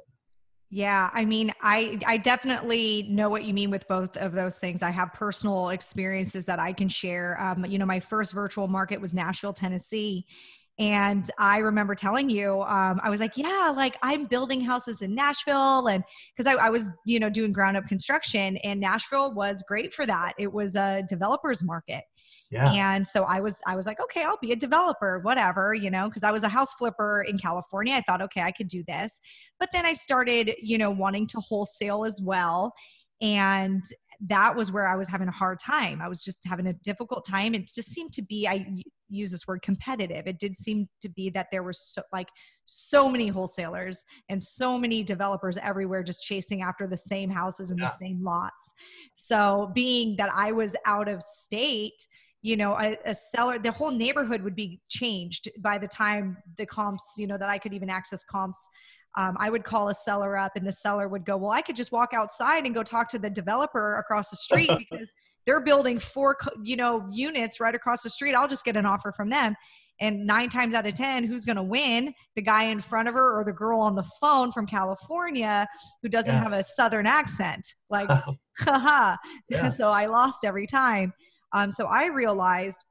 Yeah, 0.69 1.09
I 1.13 1.23
mean, 1.23 1.53
I 1.61 1.97
I 2.05 2.17
definitely 2.17 3.07
know 3.09 3.29
what 3.29 3.45
you 3.45 3.53
mean 3.53 3.69
with 3.71 3.87
both 3.87 4.17
of 4.17 4.33
those 4.33 4.57
things. 4.59 4.83
I 4.83 4.91
have 4.91 5.13
personal 5.13 5.69
experiences 5.69 6.43
that 6.45 6.59
I 6.59 6.73
can 6.73 6.89
share. 6.89 7.39
Um, 7.41 7.63
you 7.65 7.77
know, 7.77 7.85
my 7.85 8.01
first 8.01 8.33
virtual 8.33 8.67
market 8.67 8.99
was 8.99 9.13
Nashville, 9.13 9.53
Tennessee, 9.53 10.25
and 10.77 11.29
I 11.39 11.59
remember 11.59 11.95
telling 11.95 12.29
you, 12.29 12.61
um, 12.63 12.99
I 13.01 13.09
was 13.09 13.21
like, 13.21 13.37
yeah, 13.37 13.73
like 13.75 13.97
I'm 14.01 14.25
building 14.25 14.59
houses 14.59 15.01
in 15.01 15.15
Nashville, 15.15 15.87
and 15.87 16.03
because 16.35 16.53
I, 16.53 16.65
I 16.65 16.69
was, 16.69 16.91
you 17.05 17.17
know, 17.21 17.29
doing 17.29 17.53
ground 17.53 17.77
up 17.77 17.87
construction, 17.87 18.57
and 18.57 18.81
Nashville 18.81 19.31
was 19.33 19.63
great 19.69 19.93
for 19.93 20.05
that. 20.05 20.33
It 20.37 20.51
was 20.51 20.75
a 20.75 21.01
developers 21.07 21.63
market. 21.63 22.03
Yeah. 22.49 22.71
And 22.71 23.05
so 23.05 23.23
I 23.23 23.41
was 23.41 23.59
I 23.67 23.75
was 23.75 23.85
like, 23.85 23.99
okay, 23.99 24.23
I'll 24.23 24.39
be 24.41 24.53
a 24.53 24.55
developer, 24.55 25.19
whatever, 25.19 25.73
you 25.73 25.89
know, 25.89 26.05
because 26.05 26.23
I 26.23 26.31
was 26.31 26.43
a 26.43 26.49
house 26.49 26.73
flipper 26.73 27.25
in 27.27 27.37
California. 27.37 27.93
I 27.93 28.01
thought, 28.01 28.21
okay, 28.21 28.41
I 28.41 28.51
could 28.51 28.69
do 28.69 28.83
this. 28.87 29.19
But 29.59 29.69
then 29.73 29.85
I 29.85 29.93
started, 29.93 30.53
you 30.61 30.77
know, 30.77 30.89
wanting 30.89 31.27
to 31.27 31.39
wholesale 31.39 32.05
as 32.05 32.21
well. 32.21 32.73
And 33.21 33.83
that 34.29 34.55
was 34.55 34.71
where 34.71 34.87
I 34.87 34.95
was 34.95 35.07
having 35.07 35.27
a 35.27 35.31
hard 35.31 35.59
time. 35.59 36.01
I 36.01 36.07
was 36.07 36.23
just 36.23 36.41
having 36.47 36.67
a 36.67 36.73
difficult 36.73 37.25
time. 37.25 37.53
It 37.53 37.69
just 37.73 37.91
seemed 37.91 38.13
to 38.13 38.21
be, 38.21 38.47
I 38.47 38.65
use 39.09 39.31
this 39.31 39.47
word 39.47 39.61
competitive. 39.61 40.27
It 40.27 40.39
did 40.39 40.55
seem 40.55 40.87
to 41.01 41.09
be 41.09 41.29
that 41.31 41.47
there 41.51 41.63
was 41.63 41.79
so, 41.79 42.01
like 42.11 42.29
so 42.65 43.09
many 43.09 43.27
wholesalers 43.27 44.03
and 44.29 44.41
so 44.41 44.77
many 44.77 45.03
developers 45.03 45.57
everywhere 45.59 46.03
just 46.03 46.23
chasing 46.23 46.61
after 46.61 46.87
the 46.87 46.97
same 46.97 47.29
houses 47.29 47.69
and 47.69 47.79
yeah. 47.79 47.91
the 47.91 47.97
same 47.97 48.23
lots. 48.23 48.73
So 49.13 49.71
being 49.73 50.15
that 50.17 50.31
I 50.33 50.51
was 50.51 50.75
out 50.85 51.07
of 51.07 51.21
state, 51.21 52.07
you 52.41 52.55
know 52.55 52.73
a, 52.73 52.97
a, 53.05 53.13
seller 53.13 53.59
the 53.59 53.71
whole 53.71 53.91
neighborhood 53.91 54.41
would 54.41 54.55
be 54.55 54.79
changed 54.89 55.49
by 55.59 55.77
the 55.77 55.87
time 55.87 56.37
the 56.57 56.65
comps 56.65 57.15
you 57.17 57.27
know 57.27 57.37
that 57.37 57.49
i 57.49 57.57
could 57.57 57.73
even 57.73 57.89
access 57.89 58.23
comps 58.23 58.57
um, 59.17 59.35
i 59.39 59.49
would 59.49 59.63
call 59.63 59.89
a 59.89 59.93
seller 59.93 60.37
up 60.37 60.51
and 60.55 60.65
the 60.65 60.71
seller 60.71 61.07
would 61.07 61.25
go 61.25 61.35
well 61.37 61.51
i 61.51 61.61
could 61.61 61.75
just 61.75 61.91
walk 61.91 62.13
outside 62.13 62.65
and 62.65 62.75
go 62.75 62.83
talk 62.83 63.09
to 63.09 63.19
the 63.19 63.29
developer 63.29 63.97
across 63.97 64.29
the 64.29 64.37
street 64.37 64.69
because 64.77 65.13
they're 65.45 65.61
building 65.61 65.97
four 65.97 66.37
you 66.63 66.75
know 66.75 67.07
units 67.11 67.59
right 67.59 67.75
across 67.75 68.03
the 68.03 68.09
street 68.09 68.33
i'll 68.33 68.47
just 68.47 68.65
get 68.65 68.77
an 68.77 68.85
offer 68.85 69.11
from 69.11 69.29
them 69.29 69.55
And 69.99 70.27
nine 70.27 70.49
times 70.49 70.73
out 70.73 70.85
of 70.85 70.93
10, 70.93 71.23
who's 71.23 71.43
going 71.43 71.55
to 71.55 71.63
win? 71.63 72.13
The 72.35 72.41
guy 72.41 72.65
in 72.65 72.79
front 72.81 73.07
of 73.07 73.15
her 73.15 73.39
or 73.39 73.43
the 73.43 73.53
girl 73.53 73.79
on 73.79 73.95
the 73.95 74.03
phone 74.21 74.51
from 74.51 74.67
California 74.67 75.67
who 76.03 76.09
doesn't 76.09 76.33
yeah. 76.33 76.43
have 76.43 76.53
a 76.53 76.63
Southern 76.63 77.07
accent. 77.07 77.65
Like, 77.89 78.07
haha. 78.59 79.15
yeah. 79.49 79.67
so 79.69 79.89
I 79.89 80.05
lost 80.05 80.45
every 80.45 80.67
time. 80.67 81.13
Um, 81.53 81.71
so 81.71 81.85
I 81.85 82.07
realized 82.07 82.83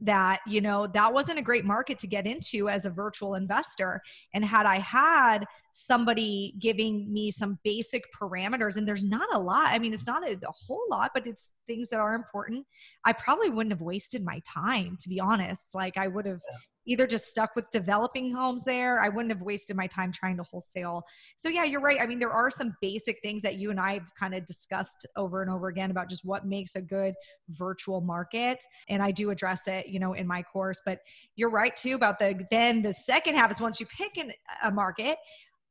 that 0.00 0.40
you 0.46 0.60
know 0.60 0.86
that 0.88 1.12
wasn't 1.12 1.38
a 1.38 1.42
great 1.42 1.64
market 1.64 1.98
to 1.98 2.06
get 2.06 2.26
into 2.26 2.68
as 2.68 2.84
a 2.84 2.90
virtual 2.90 3.34
investor. 3.36 4.00
And 4.34 4.44
had 4.44 4.66
i 4.66 4.78
had 4.78 5.44
somebody 5.72 6.54
giving 6.60 7.12
me 7.12 7.30
some 7.30 7.58
basic 7.64 8.04
parameters 8.20 8.76
and 8.76 8.86
there's 8.86 9.02
not 9.02 9.26
a 9.32 9.38
lot 9.38 9.72
i 9.72 9.78
mean 9.78 9.92
it's 9.92 10.06
not 10.06 10.22
a, 10.22 10.34
a, 10.34 10.52
whole 10.52 10.84
lot 10.88 11.10
but 11.12 11.26
it's 11.26 11.50
things 11.66 11.88
that 11.88 11.98
are 11.98 12.14
important 12.14 12.64
i 13.04 13.12
probably 13.12 13.50
wouldn't 13.50 13.72
have 13.72 13.80
wasted 13.80 14.24
my 14.24 14.40
time 14.46 14.96
to 15.00 15.08
be 15.08 15.18
honest. 15.18 15.74
Like 15.74 15.96
i 15.96 16.06
would 16.06 16.26
have 16.26 16.42
either 16.86 17.06
just 17.06 17.26
stuck 17.26 17.54
with 17.56 17.68
developing 17.70 18.32
homes 18.32 18.64
there. 18.64 19.00
I 19.00 19.08
wouldn't 19.08 19.32
have 19.32 19.42
wasted 19.42 19.76
my 19.76 19.86
time 19.86 20.12
trying 20.12 20.36
to 20.36 20.42
wholesale. 20.42 21.02
So 21.36 21.48
yeah, 21.48 21.64
you're 21.64 21.80
right. 21.80 22.00
I 22.00 22.06
mean, 22.06 22.18
there 22.18 22.32
are 22.32 22.50
some 22.50 22.74
basic 22.80 23.20
things 23.22 23.42
that 23.42 23.56
you 23.56 23.70
and 23.70 23.80
I 23.80 23.94
have 23.94 24.14
kind 24.18 24.34
of 24.34 24.44
discussed 24.44 25.06
over 25.16 25.42
and 25.42 25.50
over 25.50 25.68
again 25.68 25.90
about 25.90 26.10
just 26.10 26.24
what 26.24 26.46
makes 26.46 26.76
a 26.76 26.82
good 26.82 27.14
virtual 27.50 28.00
market. 28.00 28.62
And 28.88 29.02
I 29.02 29.10
do 29.10 29.30
address 29.30 29.66
it, 29.66 29.86
you 29.86 29.98
know, 29.98 30.12
in 30.14 30.26
my 30.26 30.42
course, 30.42 30.82
but 30.84 31.00
you're 31.36 31.50
right 31.50 31.74
too 31.74 31.94
about 31.94 32.18
the, 32.18 32.44
then 32.50 32.82
the 32.82 32.92
second 32.92 33.34
half 33.34 33.50
is 33.50 33.60
once 33.60 33.80
you 33.80 33.86
pick 33.86 34.16
an, 34.16 34.32
a 34.62 34.70
market, 34.70 35.16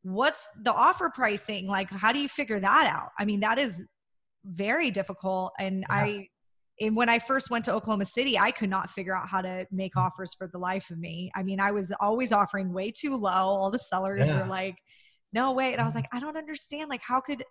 what's 0.01 0.47
the 0.63 0.73
offer 0.73 1.09
pricing? 1.13 1.67
Like, 1.67 1.89
how 1.91 2.11
do 2.11 2.19
you 2.19 2.27
figure 2.27 2.59
that 2.59 2.87
out? 2.87 3.09
I 3.17 3.25
mean, 3.25 3.39
that 3.41 3.57
is 3.57 3.83
very 4.45 4.91
difficult. 4.91 5.53
And 5.59 5.85
yeah. 5.89 5.95
I, 5.95 6.27
and 6.79 6.95
when 6.95 7.09
I 7.09 7.19
first 7.19 7.49
went 7.49 7.65
to 7.65 7.73
Oklahoma 7.73 8.05
City, 8.05 8.37
I 8.37 8.51
could 8.51 8.69
not 8.69 8.89
figure 8.89 9.15
out 9.15 9.27
how 9.27 9.41
to 9.41 9.65
make 9.71 9.93
mm. 9.93 10.01
offers 10.01 10.33
for 10.33 10.47
the 10.47 10.57
life 10.57 10.89
of 10.89 10.97
me. 10.97 11.31
I 11.35 11.43
mean, 11.43 11.59
I 11.59 11.71
was 11.71 11.91
always 11.99 12.31
offering 12.31 12.73
way 12.73 12.91
too 12.91 13.15
low. 13.15 13.29
All 13.31 13.69
the 13.69 13.79
sellers 13.79 14.29
yeah. 14.29 14.41
were 14.41 14.47
like, 14.47 14.75
no 15.33 15.51
way. 15.51 15.71
And 15.71 15.81
I 15.81 15.85
was 15.85 15.95
like, 15.95 16.07
I 16.11 16.19
don't 16.19 16.37
understand. 16.37 16.89
Like, 16.89 17.01
how 17.05 17.19
could, 17.19 17.43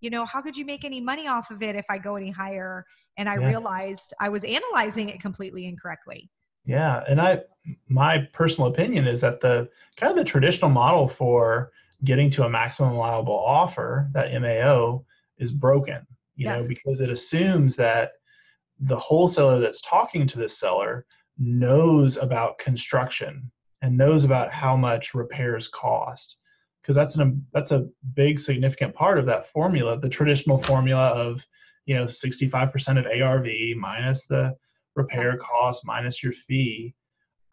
you 0.00 0.10
know, 0.10 0.24
how 0.24 0.40
could 0.40 0.56
you 0.56 0.64
make 0.64 0.84
any 0.84 1.00
money 1.00 1.26
off 1.26 1.50
of 1.50 1.62
it 1.62 1.74
if 1.76 1.86
I 1.90 1.98
go 1.98 2.16
any 2.16 2.30
higher? 2.30 2.84
And 3.16 3.28
I 3.28 3.38
yeah. 3.38 3.48
realized 3.48 4.14
I 4.20 4.28
was 4.28 4.44
analyzing 4.44 5.08
it 5.08 5.20
completely 5.20 5.66
incorrectly. 5.66 6.30
Yeah. 6.64 7.02
And 7.08 7.20
I, 7.20 7.42
my 7.88 8.28
personal 8.32 8.70
opinion 8.70 9.06
is 9.06 9.20
that 9.22 9.40
the 9.40 9.68
kind 9.96 10.10
of 10.10 10.16
the 10.16 10.24
traditional 10.24 10.70
model 10.70 11.08
for 11.08 11.72
getting 12.04 12.30
to 12.30 12.44
a 12.44 12.48
maximum 12.48 12.92
allowable 12.92 13.38
offer, 13.38 14.08
that 14.12 14.32
MAO, 14.40 15.04
is 15.38 15.50
broken, 15.50 16.06
you 16.36 16.46
yes. 16.46 16.60
know, 16.60 16.68
because 16.68 17.00
it 17.00 17.10
assumes 17.10 17.74
that 17.76 18.12
the 18.80 18.96
wholesaler 18.96 19.60
that's 19.60 19.82
talking 19.82 20.26
to 20.26 20.38
this 20.38 20.58
seller 20.58 21.06
knows 21.38 22.16
about 22.16 22.58
construction 22.58 23.50
and 23.82 23.96
knows 23.96 24.24
about 24.24 24.52
how 24.52 24.76
much 24.76 25.14
repairs 25.14 25.68
cost. 25.68 26.36
Because 26.82 26.96
that's 26.96 27.16
an 27.16 27.44
that's 27.52 27.72
a 27.72 27.88
big 28.14 28.40
significant 28.40 28.94
part 28.94 29.18
of 29.18 29.26
that 29.26 29.46
formula 29.50 30.00
the 30.00 30.08
traditional 30.08 30.56
formula 30.56 31.08
of 31.08 31.44
you 31.84 31.94
know 31.94 32.06
65% 32.06 32.98
of 32.98 33.22
arv 33.22 33.46
minus 33.76 34.26
the 34.26 34.54
repair 34.94 35.36
cost 35.36 35.82
minus 35.84 36.22
your 36.22 36.32
fee. 36.32 36.94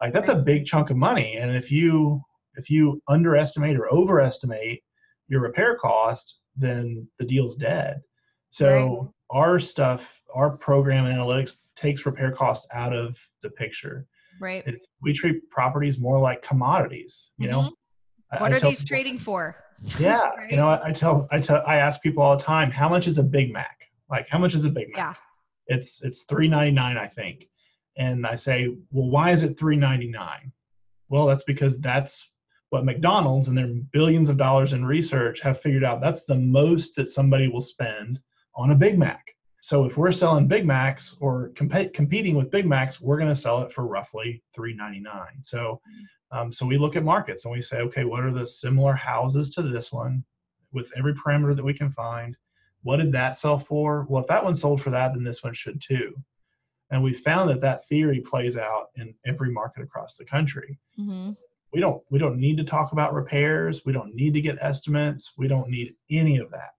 Like 0.00 0.12
that's 0.12 0.30
a 0.30 0.34
big 0.34 0.64
chunk 0.64 0.90
of 0.90 0.96
money. 0.96 1.36
And 1.36 1.54
if 1.54 1.70
you 1.70 2.22
if 2.54 2.70
you 2.70 3.02
underestimate 3.08 3.76
or 3.76 3.92
overestimate 3.92 4.80
your 5.28 5.40
repair 5.40 5.76
cost 5.76 6.38
then 6.56 7.06
the 7.18 7.26
deal's 7.26 7.56
dead. 7.56 8.00
So 8.50 8.68
right. 8.68 9.38
our 9.38 9.60
stuff 9.60 10.08
our 10.36 10.56
program 10.56 11.06
analytics 11.06 11.56
takes 11.76 12.06
repair 12.06 12.30
costs 12.30 12.66
out 12.72 12.92
of 12.92 13.16
the 13.42 13.50
picture. 13.50 14.06
Right. 14.40 14.62
It's, 14.66 14.86
we 15.02 15.12
treat 15.12 15.48
properties 15.50 15.98
more 15.98 16.20
like 16.20 16.42
commodities. 16.42 17.30
You 17.38 17.48
mm-hmm. 17.48 17.56
know, 17.56 17.72
what 18.38 18.52
I, 18.52 18.56
are 18.56 18.60
these 18.60 18.82
people, 18.82 18.96
trading 18.96 19.18
for? 19.18 19.56
Yeah, 19.98 20.30
right? 20.30 20.50
you 20.50 20.56
know, 20.56 20.68
I, 20.68 20.88
I, 20.88 20.92
tell, 20.92 21.28
I 21.30 21.38
tell, 21.38 21.62
I 21.66 21.76
ask 21.76 22.00
people 22.00 22.22
all 22.22 22.36
the 22.36 22.42
time, 22.42 22.70
how 22.70 22.88
much 22.88 23.06
is 23.06 23.18
a 23.18 23.22
Big 23.22 23.52
Mac? 23.52 23.88
Like, 24.10 24.26
how 24.28 24.38
much 24.38 24.54
is 24.54 24.64
a 24.64 24.70
Big 24.70 24.88
Mac? 24.94 24.96
Yeah. 24.96 25.14
It's 25.68 26.00
it's 26.02 26.22
three 26.22 26.48
ninety 26.48 26.70
nine, 26.70 26.96
I 26.96 27.08
think. 27.08 27.48
And 27.98 28.26
I 28.26 28.36
say, 28.36 28.68
well, 28.90 29.10
why 29.10 29.32
is 29.32 29.42
it 29.42 29.58
three 29.58 29.76
ninety 29.76 30.08
nine? 30.08 30.52
Well, 31.08 31.26
that's 31.26 31.42
because 31.42 31.80
that's 31.80 32.30
what 32.70 32.84
McDonald's 32.84 33.48
and 33.48 33.58
their 33.58 33.72
billions 33.92 34.28
of 34.28 34.36
dollars 34.36 34.72
in 34.72 34.84
research 34.84 35.40
have 35.40 35.60
figured 35.60 35.84
out. 35.84 36.00
That's 36.00 36.24
the 36.24 36.36
most 36.36 36.94
that 36.96 37.08
somebody 37.08 37.48
will 37.48 37.60
spend 37.60 38.20
on 38.54 38.70
a 38.70 38.76
Big 38.76 38.98
Mac. 38.98 39.35
So 39.66 39.84
if 39.84 39.96
we're 39.96 40.12
selling 40.12 40.46
Big 40.46 40.64
Macs 40.64 41.16
or 41.18 41.50
comp- 41.56 41.92
competing 41.92 42.36
with 42.36 42.52
Big 42.52 42.66
Macs, 42.66 43.00
we're 43.00 43.18
going 43.18 43.34
to 43.34 43.34
sell 43.34 43.62
it 43.62 43.72
for 43.72 43.84
roughly 43.84 44.40
$3.99. 44.56 45.26
So, 45.42 45.80
um, 46.30 46.52
so 46.52 46.64
we 46.64 46.78
look 46.78 46.94
at 46.94 47.02
markets 47.02 47.44
and 47.44 47.52
we 47.52 47.60
say, 47.60 47.78
okay, 47.78 48.04
what 48.04 48.22
are 48.22 48.30
the 48.30 48.46
similar 48.46 48.92
houses 48.94 49.50
to 49.56 49.62
this 49.62 49.90
one 49.90 50.22
with 50.72 50.88
every 50.96 51.14
parameter 51.14 51.56
that 51.56 51.64
we 51.64 51.74
can 51.74 51.90
find? 51.90 52.36
What 52.84 52.98
did 52.98 53.10
that 53.10 53.34
sell 53.34 53.58
for? 53.58 54.06
Well, 54.08 54.22
if 54.22 54.28
that 54.28 54.44
one 54.44 54.54
sold 54.54 54.82
for 54.82 54.90
that, 54.90 55.14
then 55.14 55.24
this 55.24 55.42
one 55.42 55.52
should 55.52 55.82
too. 55.82 56.14
And 56.92 57.02
we 57.02 57.12
found 57.12 57.50
that 57.50 57.60
that 57.62 57.88
theory 57.88 58.20
plays 58.20 58.56
out 58.56 58.90
in 58.94 59.16
every 59.26 59.50
market 59.50 59.82
across 59.82 60.14
the 60.14 60.26
country. 60.26 60.78
Mm-hmm. 60.96 61.32
We 61.72 61.80
don't 61.80 62.00
we 62.08 62.20
don't 62.20 62.38
need 62.38 62.56
to 62.58 62.64
talk 62.64 62.92
about 62.92 63.14
repairs. 63.14 63.84
We 63.84 63.92
don't 63.92 64.14
need 64.14 64.32
to 64.34 64.40
get 64.40 64.58
estimates. 64.60 65.32
We 65.36 65.48
don't 65.48 65.68
need 65.68 65.96
any 66.08 66.36
of 66.36 66.52
that 66.52 66.70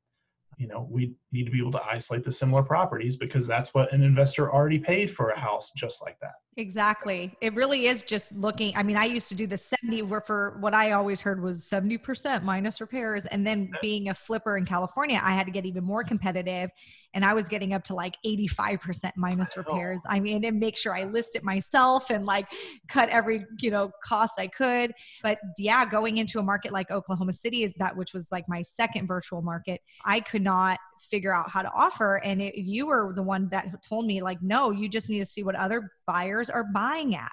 you 0.57 0.67
know 0.67 0.87
we 0.89 1.13
need 1.31 1.45
to 1.45 1.51
be 1.51 1.59
able 1.59 1.71
to 1.71 1.83
isolate 1.85 2.23
the 2.23 2.31
similar 2.31 2.63
properties 2.63 3.17
because 3.17 3.45
that's 3.45 3.73
what 3.73 3.91
an 3.91 4.01
investor 4.01 4.51
already 4.51 4.79
paid 4.79 5.13
for 5.13 5.29
a 5.29 5.39
house 5.39 5.71
just 5.75 6.01
like 6.01 6.17
that 6.19 6.33
exactly 6.55 7.35
it 7.41 7.53
really 7.53 7.87
is 7.87 8.03
just 8.03 8.33
looking 8.33 8.75
i 8.75 8.83
mean 8.83 8.97
i 8.97 9.05
used 9.05 9.27
to 9.27 9.35
do 9.35 9.45
the 9.45 9.57
70 9.57 10.03
where 10.03 10.21
for 10.21 10.57
what 10.59 10.73
i 10.73 10.91
always 10.91 11.21
heard 11.21 11.41
was 11.41 11.59
70% 11.59 12.43
minus 12.43 12.79
repairs 12.79 13.25
and 13.25 13.45
then 13.45 13.69
being 13.81 14.09
a 14.09 14.13
flipper 14.13 14.57
in 14.57 14.65
california 14.65 15.21
i 15.23 15.33
had 15.33 15.45
to 15.45 15.51
get 15.51 15.65
even 15.65 15.83
more 15.83 16.03
competitive 16.03 16.71
and 17.13 17.25
I 17.25 17.33
was 17.33 17.47
getting 17.47 17.73
up 17.73 17.83
to 17.85 17.95
like 17.95 18.15
85% 18.25 19.11
minus 19.17 19.57
repairs. 19.57 20.01
I 20.07 20.19
mean, 20.19 20.45
and 20.45 20.59
make 20.59 20.77
sure 20.77 20.95
I 20.95 21.05
list 21.05 21.35
it 21.35 21.43
myself 21.43 22.11
and 22.11 22.25
like 22.27 22.47
cut 22.87 23.09
every, 23.09 23.43
you 23.59 23.71
know, 23.71 23.91
cost 24.03 24.39
I 24.39 24.45
could. 24.45 24.93
But 25.23 25.39
yeah, 25.57 25.83
going 25.85 26.17
into 26.17 26.37
a 26.37 26.43
market 26.43 26.71
like 26.71 26.91
Oklahoma 26.91 27.33
City 27.33 27.63
is 27.63 27.71
that 27.77 27.97
which 27.97 28.13
was 28.13 28.31
like 28.31 28.47
my 28.47 28.61
second 28.61 29.07
virtual 29.07 29.41
market, 29.41 29.81
I 30.05 30.19
could 30.19 30.43
not 30.43 30.79
figure 31.01 31.33
out 31.33 31.49
how 31.49 31.61
to 31.61 31.71
offer 31.73 32.17
and 32.23 32.41
it, 32.41 32.55
you 32.55 32.87
were 32.87 33.13
the 33.15 33.23
one 33.23 33.47
that 33.49 33.65
told 33.83 34.05
me 34.05 34.21
like 34.21 34.41
no, 34.41 34.71
you 34.71 34.89
just 34.89 35.09
need 35.09 35.19
to 35.19 35.25
see 35.25 35.43
what 35.43 35.55
other 35.55 35.91
buyers 36.05 36.49
are 36.49 36.65
buying 36.73 37.15
at 37.15 37.31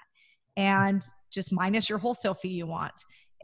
and 0.57 1.03
just 1.33 1.53
minus 1.53 1.89
your 1.89 1.99
wholesale 1.99 2.35
fee 2.35 2.49
you 2.49 2.67
want 2.67 2.93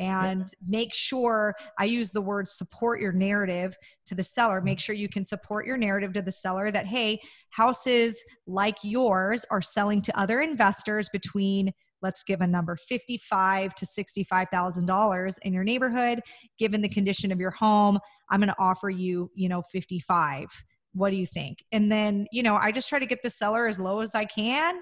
and 0.01 0.49
make 0.67 0.95
sure 0.95 1.55
I 1.79 1.85
use 1.85 2.11
the 2.11 2.23
word 2.23 2.49
support 2.49 3.03
your 3.03 3.13
narrative 3.13 3.77
to 4.07 4.15
the 4.15 4.23
seller. 4.23 4.63
Make 4.63 4.79
mm-hmm. 4.79 4.83
sure 4.83 4.95
you 4.95 5.11
can 5.11 5.25
support 5.27 5.67
your 5.67 5.77
narrative 5.77 6.15
to 6.15 6.23
the 6.23 6.33
seller 6.33 6.71
that, 6.71 6.87
hey, 6.87 7.21
houses 7.51 8.25
like 8.47 8.79
yours 8.83 9.45
are 9.51 9.61
selling 9.61 10.01
to 10.03 10.19
other 10.19 10.41
investors 10.41 11.11
between 11.13 11.73
let's 12.03 12.23
give 12.23 12.41
a 12.41 12.47
number 12.47 12.77
55 12.77 13.75
to 13.75 13.87
65,000 13.87 14.87
dollars 14.87 15.39
in 15.43 15.53
your 15.53 15.65
neighborhood 15.65 16.21
given 16.59 16.81
the 16.83 16.89
condition 16.89 17.33
of 17.33 17.41
your 17.41 17.51
home 17.51 17.99
I'm 18.31 18.41
going 18.41 18.49
to 18.49 18.57
offer 18.59 18.91
you 18.91 19.31
you 19.35 19.49
know 19.49 19.63
55 19.73 20.47
what 20.93 21.11
do 21.11 21.17
you 21.17 21.27
think 21.27 21.59
and 21.73 21.91
then 21.91 22.27
you 22.33 22.43
know 22.43 22.57
I 22.57 22.73
just 22.73 22.89
try 22.89 22.99
to 22.99 23.07
get 23.07 23.23
the 23.23 23.31
seller 23.31 23.67
as 23.67 23.79
low 23.79 24.01
as 24.01 24.15
I 24.15 24.25
can 24.25 24.81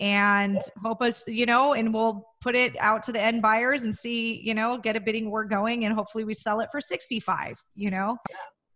and 0.00 0.58
hope 0.82 1.02
us, 1.02 1.22
you 1.28 1.44
know, 1.44 1.74
and 1.74 1.92
we'll 1.92 2.26
put 2.40 2.54
it 2.54 2.74
out 2.80 3.02
to 3.02 3.12
the 3.12 3.20
end 3.20 3.42
buyers 3.42 3.82
and 3.82 3.94
see, 3.94 4.40
you 4.42 4.54
know, 4.54 4.78
get 4.78 4.96
a 4.96 5.00
bidding 5.00 5.30
war 5.30 5.44
going 5.44 5.84
and 5.84 5.94
hopefully 5.94 6.24
we 6.24 6.32
sell 6.32 6.60
it 6.60 6.70
for 6.72 6.80
65, 6.80 7.62
you 7.74 7.90
know. 7.90 8.16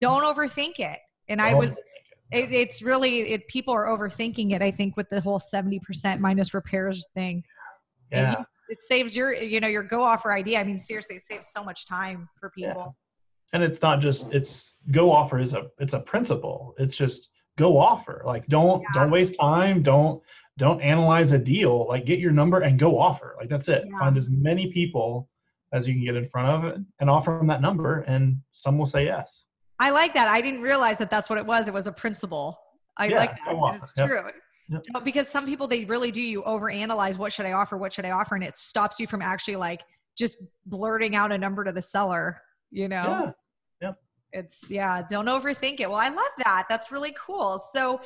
Don't 0.02 0.22
overthink 0.22 0.78
it. 0.78 0.98
And 1.28 1.40
I 1.40 1.54
was 1.54 1.80
it, 2.30 2.52
it's 2.52 2.82
really 2.82 3.32
it 3.32 3.48
people 3.48 3.72
are 3.72 3.86
overthinking 3.86 4.52
it, 4.52 4.60
I 4.60 4.70
think, 4.70 4.96
with 4.96 5.08
the 5.08 5.20
whole 5.20 5.40
70% 5.40 6.20
minus 6.20 6.52
repairs 6.52 7.08
thing. 7.14 7.42
Yeah. 8.10 8.44
it 8.68 8.82
saves 8.82 9.16
your, 9.16 9.34
you 9.34 9.60
know, 9.60 9.68
your 9.68 9.82
go 9.82 10.02
offer 10.02 10.32
idea. 10.32 10.60
I 10.60 10.64
mean, 10.64 10.78
seriously, 10.78 11.16
it 11.16 11.22
saves 11.22 11.48
so 11.48 11.64
much 11.64 11.86
time 11.86 12.28
for 12.38 12.50
people. 12.50 12.72
Yeah. 12.76 13.54
And 13.54 13.62
it's 13.62 13.80
not 13.82 14.00
just 14.00 14.32
it's 14.32 14.74
go 14.90 15.12
offer 15.12 15.38
is 15.38 15.54
a 15.54 15.66
it's 15.78 15.94
a 15.94 16.00
principle. 16.00 16.74
It's 16.78 16.96
just 16.96 17.30
go 17.56 17.78
offer. 17.78 18.22
Like 18.26 18.46
don't 18.48 18.82
yeah. 18.82 19.00
don't 19.00 19.10
waste 19.10 19.36
time. 19.38 19.82
Don't 19.82 20.20
don't 20.56 20.80
analyze 20.80 21.32
a 21.32 21.38
deal 21.38 21.86
like 21.88 22.04
get 22.04 22.18
your 22.18 22.30
number 22.30 22.60
and 22.60 22.78
go 22.78 22.98
offer 22.98 23.34
like 23.38 23.48
that's 23.48 23.68
it 23.68 23.84
yeah. 23.86 23.98
find 23.98 24.16
as 24.16 24.28
many 24.28 24.70
people 24.70 25.28
as 25.72 25.88
you 25.88 25.94
can 25.94 26.04
get 26.04 26.14
in 26.14 26.28
front 26.28 26.48
of 26.48 26.64
it 26.64 26.80
and 27.00 27.10
offer 27.10 27.32
them 27.32 27.46
that 27.46 27.60
number 27.60 28.00
and 28.02 28.40
some 28.52 28.78
will 28.78 28.86
say 28.86 29.04
yes 29.04 29.46
i 29.80 29.90
like 29.90 30.14
that 30.14 30.28
i 30.28 30.40
didn't 30.40 30.62
realize 30.62 30.96
that 30.98 31.10
that's 31.10 31.28
what 31.28 31.38
it 31.38 31.46
was 31.46 31.66
it 31.66 31.74
was 31.74 31.86
a 31.86 31.92
principle 31.92 32.58
i 32.98 33.06
yeah, 33.06 33.16
like 33.16 33.36
that 33.44 33.80
it's 33.82 33.94
true 33.94 34.22
yep. 34.24 34.34
Because 35.04 35.28
some 35.28 35.44
people 35.44 35.66
they 35.66 35.84
really 35.84 36.10
do 36.10 36.22
you 36.22 36.42
overanalyze 36.42 37.18
what 37.18 37.32
should 37.32 37.46
i 37.46 37.52
offer 37.52 37.76
what 37.76 37.92
should 37.92 38.04
i 38.04 38.10
offer 38.10 38.34
and 38.34 38.42
it 38.42 38.56
stops 38.56 38.98
you 38.98 39.06
from 39.06 39.20
actually 39.20 39.56
like 39.56 39.80
just 40.16 40.38
blurting 40.66 41.14
out 41.14 41.32
a 41.32 41.38
number 41.38 41.64
to 41.64 41.72
the 41.72 41.82
seller 41.82 42.40
you 42.74 42.88
know? 42.88 43.32
Yeah. 43.80 43.88
Yep. 43.88 43.98
it's 44.32 44.70
yeah 44.70 45.02
don't 45.08 45.26
overthink 45.26 45.80
it. 45.80 45.88
Well 45.88 46.00
i 46.00 46.08
love 46.08 46.32
that. 46.38 46.66
That's 46.68 46.90
really 46.90 47.14
cool. 47.18 47.58
So 47.58 48.00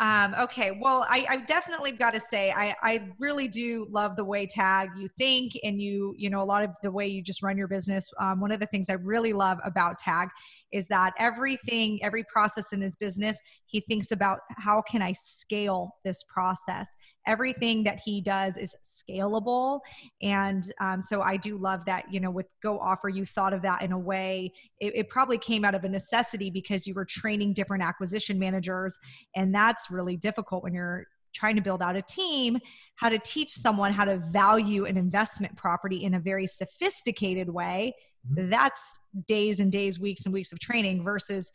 Um, 0.00 0.34
okay, 0.40 0.78
well, 0.80 1.04
I, 1.10 1.26
I 1.28 1.36
definitely 1.44 1.92
got 1.92 2.12
to 2.12 2.20
say, 2.20 2.50
I, 2.50 2.74
I 2.82 3.10
really 3.18 3.48
do 3.48 3.86
love 3.90 4.16
the 4.16 4.24
way 4.24 4.46
Tag 4.46 4.88
you 4.96 5.10
think, 5.18 5.52
and 5.62 5.78
you, 5.78 6.14
you 6.16 6.30
know, 6.30 6.40
a 6.40 6.44
lot 6.44 6.64
of 6.64 6.70
the 6.82 6.90
way 6.90 7.06
you 7.06 7.22
just 7.22 7.42
run 7.42 7.58
your 7.58 7.68
business. 7.68 8.10
Um, 8.18 8.40
one 8.40 8.50
of 8.50 8.60
the 8.60 8.66
things 8.66 8.88
I 8.88 8.94
really 8.94 9.34
love 9.34 9.58
about 9.62 9.98
Tag 9.98 10.28
is 10.72 10.86
that 10.86 11.12
everything, 11.18 12.02
every 12.02 12.24
process 12.24 12.72
in 12.72 12.80
his 12.80 12.96
business, 12.96 13.38
he 13.66 13.80
thinks 13.80 14.10
about 14.10 14.38
how 14.56 14.80
can 14.80 15.02
I 15.02 15.12
scale 15.12 15.90
this 16.02 16.24
process 16.32 16.88
everything 17.26 17.84
that 17.84 18.00
he 18.04 18.20
does 18.20 18.56
is 18.56 18.74
scalable. 18.82 19.80
And 20.22 20.62
um, 20.80 21.00
so 21.00 21.22
i 21.22 21.36
do 21.36 21.58
love 21.58 21.84
that 21.84 22.04
you 22.10 22.20
know 22.20 22.30
with 22.30 22.52
go 22.62 22.78
offer 22.78 23.08
you 23.08 23.24
thought 23.24 23.52
of 23.52 23.62
that 23.62 23.82
in 23.82 23.92
a 23.92 23.98
way. 23.98 24.52
It, 24.80 24.92
it, 24.96 25.08
probably 25.08 25.38
came 25.38 25.64
out 25.64 25.74
of 25.74 25.84
a 25.84 25.88
necessity 25.88 26.50
because 26.50 26.86
you 26.86 26.94
were 26.94 27.04
training 27.04 27.52
different 27.54 27.82
acquisition 27.82 28.38
managers 28.38 28.96
and 29.34 29.54
that's 29.54 29.90
really 29.90 30.16
difficult 30.16 30.62
when 30.62 30.72
you're 30.72 31.06
trying 31.34 31.56
to 31.56 31.62
build 31.62 31.82
out 31.82 31.96
a 31.96 32.02
team 32.02 32.58
how 32.96 33.08
to 33.08 33.18
teach 33.18 33.50
someone 33.50 33.92
how 33.92 34.04
to 34.04 34.18
value 34.18 34.84
an 34.84 34.96
investment 34.96 35.56
property 35.56 36.04
in 36.04 36.14
a 36.14 36.20
very 36.20 36.46
sophisticated 36.46 37.48
way. 37.48 37.94
Mm-hmm. 38.34 38.50
that's 38.50 38.98
days 39.26 39.60
and 39.60 39.72
days 39.72 39.98
weeks 39.98 40.26
and 40.26 40.34
weeks 40.34 40.52
of 40.52 40.58
training 40.58 41.02
versus 41.02 41.50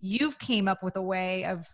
you've 0.00 0.38
came 0.38 0.66
up 0.66 0.82
with 0.82 0.96
a 0.96 1.02
way 1.02 1.44
of 1.44 1.66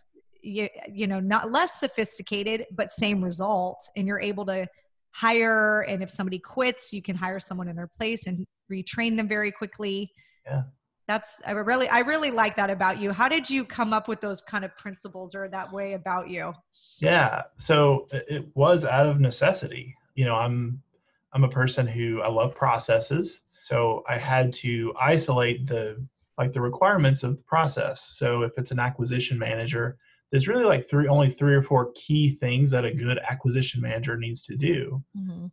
you, 0.42 0.68
you 0.92 1.06
know 1.06 1.20
not 1.20 1.50
less 1.50 1.78
sophisticated 1.78 2.66
but 2.72 2.90
same 2.90 3.22
result. 3.22 3.78
And 3.96 4.06
you're 4.06 4.20
able 4.20 4.46
to 4.46 4.66
hire 5.10 5.82
and 5.82 6.02
if 6.02 6.10
somebody 6.10 6.38
quits 6.38 6.92
you 6.92 7.02
can 7.02 7.14
hire 7.14 7.38
someone 7.38 7.68
in 7.68 7.76
their 7.76 7.86
place 7.88 8.26
and 8.26 8.46
retrain 8.70 9.16
them 9.16 9.28
very 9.28 9.52
quickly. 9.52 10.10
Yeah. 10.46 10.62
That's 11.08 11.42
i 11.46 11.50
really 11.50 11.88
i 11.88 11.98
really 11.98 12.30
like 12.30 12.56
that 12.56 12.70
about 12.70 13.00
you. 13.00 13.12
How 13.12 13.28
did 13.28 13.48
you 13.48 13.64
come 13.64 13.92
up 13.92 14.08
with 14.08 14.20
those 14.20 14.40
kind 14.40 14.64
of 14.64 14.76
principles 14.76 15.34
or 15.34 15.48
that 15.48 15.70
way 15.72 15.92
about 15.94 16.28
you? 16.28 16.52
Yeah. 17.00 17.42
So 17.58 18.08
uh, 18.12 18.20
it 18.28 18.46
was 18.54 18.84
out 18.84 19.06
of 19.06 19.20
necessity. 19.20 19.94
You 20.14 20.24
know 20.26 20.34
i'm 20.34 20.82
i'm 21.32 21.44
a 21.44 21.48
person 21.48 21.86
who 21.86 22.22
i 22.22 22.28
love 22.28 22.54
processes. 22.54 23.40
So 23.60 24.02
i 24.08 24.16
had 24.16 24.52
to 24.54 24.94
isolate 25.00 25.66
the 25.66 26.04
like 26.38 26.52
the 26.52 26.60
requirements 26.60 27.22
of 27.22 27.36
the 27.36 27.42
process. 27.42 28.14
So 28.16 28.42
if 28.42 28.52
it's 28.56 28.70
an 28.70 28.78
acquisition 28.78 29.38
manager 29.38 29.98
there's 30.32 30.48
really 30.48 30.64
like 30.64 30.88
three 30.88 31.06
only 31.06 31.30
three 31.30 31.54
or 31.54 31.62
four 31.62 31.92
key 31.94 32.30
things 32.30 32.70
that 32.70 32.84
a 32.84 32.92
good 32.92 33.18
acquisition 33.30 33.80
manager 33.80 34.16
needs 34.16 34.42
to 34.42 34.56
do. 34.56 35.02
Mm-hmm. 35.16 35.44
um, 35.44 35.50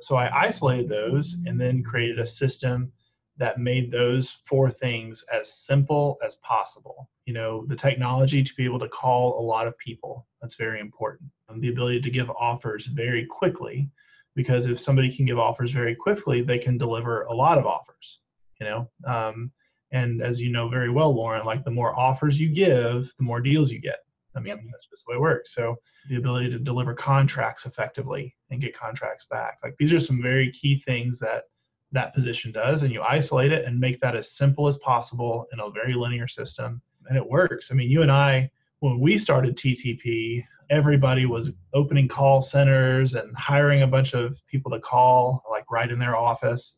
so 0.00 0.16
i 0.16 0.46
isolated 0.46 0.88
those 0.88 1.36
and 1.44 1.60
then 1.60 1.82
created 1.82 2.18
a 2.18 2.26
system 2.26 2.90
that 3.36 3.58
made 3.58 3.90
those 3.90 4.38
four 4.46 4.70
things 4.70 5.24
as 5.32 5.52
simple 5.52 6.18
as 6.24 6.36
possible. 6.36 7.10
You 7.26 7.34
know 7.34 7.66
the 7.66 7.76
technology 7.76 8.42
to 8.42 8.54
be 8.54 8.64
able 8.64 8.78
to 8.78 8.88
call 8.88 9.38
a 9.38 9.44
lot 9.44 9.66
of 9.66 9.76
people 9.78 10.26
that's 10.40 10.54
very 10.54 10.80
important. 10.80 11.30
And 11.48 11.60
the 11.60 11.68
ability 11.68 12.00
to 12.00 12.10
give 12.10 12.30
offers 12.30 12.86
very 12.86 13.26
quickly 13.26 13.90
because 14.36 14.66
if 14.66 14.78
somebody 14.78 15.14
can 15.14 15.26
give 15.26 15.38
offers 15.38 15.72
very 15.72 15.94
quickly 15.94 16.40
they 16.40 16.58
can 16.58 16.78
deliver 16.78 17.22
a 17.22 17.34
lot 17.34 17.58
of 17.58 17.66
offers 17.66 18.20
you 18.60 18.66
know? 18.66 18.88
Um, 19.06 19.50
and 19.92 20.22
as 20.22 20.40
you 20.40 20.52
know 20.52 20.68
very 20.68 20.88
well 20.88 21.12
lauren 21.12 21.44
like 21.44 21.64
the 21.64 21.70
more 21.70 21.98
offers 21.98 22.38
you 22.38 22.48
give 22.48 23.12
the 23.18 23.24
more 23.24 23.40
deals 23.40 23.70
you 23.72 23.80
get 23.80 23.98
I 24.40 24.42
mean, 24.42 24.56
yep. 24.56 24.72
that's 24.72 24.86
just 24.86 25.04
the 25.04 25.12
way 25.12 25.16
it 25.16 25.20
works. 25.20 25.54
So 25.54 25.76
the 26.08 26.16
ability 26.16 26.50
to 26.50 26.58
deliver 26.58 26.94
contracts 26.94 27.66
effectively 27.66 28.34
and 28.50 28.60
get 28.60 28.76
contracts 28.76 29.26
back. 29.26 29.58
Like 29.62 29.76
these 29.78 29.92
are 29.92 30.00
some 30.00 30.22
very 30.22 30.50
key 30.50 30.80
things 30.80 31.18
that 31.20 31.44
that 31.92 32.14
position 32.14 32.52
does. 32.52 32.82
And 32.82 32.92
you 32.92 33.02
isolate 33.02 33.52
it 33.52 33.64
and 33.64 33.78
make 33.78 34.00
that 34.00 34.16
as 34.16 34.32
simple 34.32 34.66
as 34.66 34.78
possible 34.78 35.46
in 35.52 35.60
a 35.60 35.70
very 35.70 35.94
linear 35.94 36.28
system. 36.28 36.80
And 37.08 37.16
it 37.16 37.28
works. 37.28 37.70
I 37.70 37.74
mean, 37.74 37.90
you 37.90 38.02
and 38.02 38.12
I, 38.12 38.50
when 38.78 39.00
we 39.00 39.18
started 39.18 39.56
TTP, 39.56 40.44
everybody 40.70 41.26
was 41.26 41.52
opening 41.74 42.08
call 42.08 42.40
centers 42.40 43.14
and 43.14 43.36
hiring 43.36 43.82
a 43.82 43.86
bunch 43.86 44.14
of 44.14 44.38
people 44.46 44.70
to 44.70 44.80
call, 44.80 45.42
like 45.50 45.70
right 45.70 45.90
in 45.90 45.98
their 45.98 46.16
office. 46.16 46.74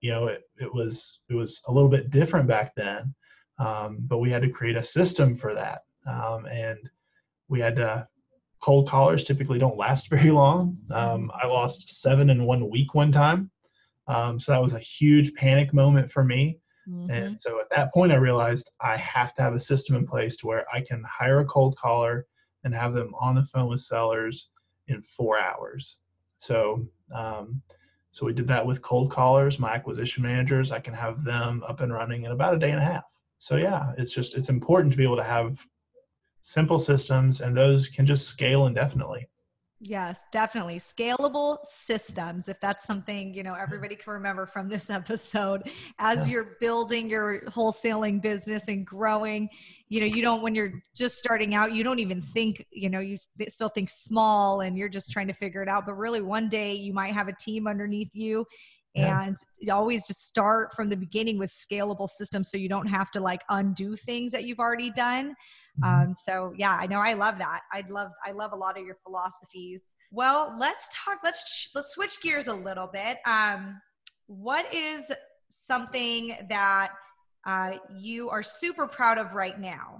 You 0.00 0.12
know, 0.12 0.26
it, 0.28 0.42
it 0.58 0.72
was 0.72 1.20
it 1.28 1.34
was 1.34 1.60
a 1.66 1.72
little 1.72 1.88
bit 1.88 2.10
different 2.10 2.46
back 2.46 2.74
then. 2.74 3.14
Um, 3.58 3.98
but 4.00 4.18
we 4.18 4.30
had 4.30 4.42
to 4.42 4.48
create 4.48 4.76
a 4.76 4.84
system 4.84 5.36
for 5.36 5.54
that 5.54 5.82
um, 6.06 6.46
and 6.46 6.78
we 7.48 7.60
had 7.60 7.80
uh, 7.80 8.04
cold 8.60 8.88
callers 8.88 9.24
typically 9.24 9.58
don't 9.58 9.76
last 9.76 10.08
very 10.10 10.30
long. 10.30 10.78
Um, 10.90 11.30
I 11.40 11.46
lost 11.46 12.00
seven 12.00 12.30
in 12.30 12.44
one 12.44 12.70
week 12.70 12.94
one 12.94 13.12
time, 13.12 13.50
um, 14.08 14.40
so 14.40 14.52
that 14.52 14.62
was 14.62 14.72
a 14.72 14.78
huge 14.78 15.34
panic 15.34 15.72
moment 15.72 16.10
for 16.10 16.24
me. 16.24 16.58
Mm-hmm. 16.88 17.10
And 17.10 17.40
so 17.40 17.60
at 17.60 17.70
that 17.70 17.92
point, 17.94 18.12
I 18.12 18.16
realized 18.16 18.70
I 18.80 18.96
have 18.96 19.34
to 19.34 19.42
have 19.42 19.54
a 19.54 19.60
system 19.60 19.94
in 19.96 20.06
place 20.06 20.36
to 20.38 20.46
where 20.46 20.64
I 20.72 20.80
can 20.80 21.04
hire 21.08 21.40
a 21.40 21.44
cold 21.44 21.76
caller 21.76 22.26
and 22.64 22.74
have 22.74 22.92
them 22.92 23.14
on 23.20 23.34
the 23.34 23.44
phone 23.52 23.68
with 23.68 23.80
sellers 23.80 24.48
in 24.88 25.02
four 25.16 25.38
hours. 25.38 25.98
So, 26.38 26.86
um, 27.14 27.62
so 28.10 28.26
we 28.26 28.32
did 28.32 28.48
that 28.48 28.66
with 28.66 28.82
cold 28.82 29.10
callers, 29.10 29.58
my 29.58 29.74
acquisition 29.74 30.22
managers. 30.22 30.70
I 30.70 30.80
can 30.80 30.92
have 30.94 31.24
them 31.24 31.62
up 31.68 31.80
and 31.80 31.92
running 31.92 32.24
in 32.24 32.32
about 32.32 32.54
a 32.54 32.58
day 32.58 32.70
and 32.70 32.80
a 32.80 32.84
half. 32.84 33.04
So 33.38 33.56
yeah, 33.56 33.92
it's 33.96 34.12
just 34.12 34.36
it's 34.36 34.48
important 34.48 34.92
to 34.92 34.98
be 34.98 35.04
able 35.04 35.16
to 35.16 35.24
have 35.24 35.58
simple 36.42 36.78
systems, 36.78 37.40
and 37.40 37.56
those 37.56 37.88
can 37.88 38.06
just 38.06 38.26
scale 38.26 38.66
indefinitely. 38.66 39.26
Yes, 39.84 40.22
definitely. 40.30 40.78
Scalable 40.78 41.58
systems, 41.68 42.48
if 42.48 42.60
that's 42.60 42.86
something, 42.86 43.34
you 43.34 43.42
know, 43.42 43.54
everybody 43.54 43.96
can 43.96 44.12
remember 44.12 44.46
from 44.46 44.68
this 44.68 44.88
episode. 44.90 45.68
As 45.98 46.28
yeah. 46.28 46.34
you're 46.34 46.56
building 46.60 47.10
your 47.10 47.40
wholesaling 47.46 48.22
business 48.22 48.68
and 48.68 48.86
growing, 48.86 49.48
you 49.88 49.98
know, 49.98 50.06
you 50.06 50.22
don't, 50.22 50.40
when 50.40 50.54
you're 50.54 50.80
just 50.94 51.18
starting 51.18 51.56
out, 51.56 51.72
you 51.72 51.82
don't 51.82 51.98
even 51.98 52.20
think, 52.20 52.64
you 52.70 52.88
know, 52.90 53.00
you 53.00 53.16
still 53.48 53.68
think 53.68 53.90
small 53.90 54.60
and 54.60 54.78
you're 54.78 54.88
just 54.88 55.10
trying 55.10 55.26
to 55.26 55.34
figure 55.34 55.64
it 55.64 55.68
out. 55.68 55.84
But 55.84 55.94
really, 55.94 56.22
one 56.22 56.48
day 56.48 56.74
you 56.74 56.92
might 56.92 57.12
have 57.14 57.26
a 57.26 57.34
team 57.34 57.66
underneath 57.66 58.14
you 58.14 58.46
yeah. 58.94 59.24
and 59.24 59.36
always 59.68 60.06
just 60.06 60.26
start 60.26 60.74
from 60.74 60.90
the 60.90 60.96
beginning 60.96 61.38
with 61.38 61.50
scalable 61.50 62.08
systems 62.08 62.50
so 62.50 62.56
you 62.56 62.68
don't 62.68 62.86
have 62.86 63.10
to 63.10 63.20
like 63.20 63.42
undo 63.48 63.96
things 63.96 64.30
that 64.30 64.44
you've 64.44 64.60
already 64.60 64.90
done. 64.90 65.34
Um, 65.82 66.12
so 66.12 66.52
yeah, 66.56 66.72
I 66.72 66.86
know 66.86 67.00
I 67.00 67.14
love 67.14 67.38
that. 67.38 67.60
I'd 67.72 67.90
love 67.90 68.10
I 68.24 68.32
love 68.32 68.52
a 68.52 68.56
lot 68.56 68.78
of 68.78 68.84
your 68.84 68.96
philosophies. 69.04 69.82
Well, 70.10 70.54
let's 70.58 70.88
talk. 70.92 71.18
Let's 71.24 71.70
let's 71.74 71.92
switch 71.92 72.20
gears 72.20 72.46
a 72.46 72.54
little 72.54 72.88
bit. 72.92 73.18
Um, 73.26 73.80
what 74.26 74.72
is 74.74 75.10
something 75.48 76.36
that 76.48 76.92
uh, 77.46 77.72
you 77.98 78.28
are 78.30 78.42
super 78.42 78.86
proud 78.86 79.18
of 79.18 79.32
right 79.32 79.58
now? 79.58 79.98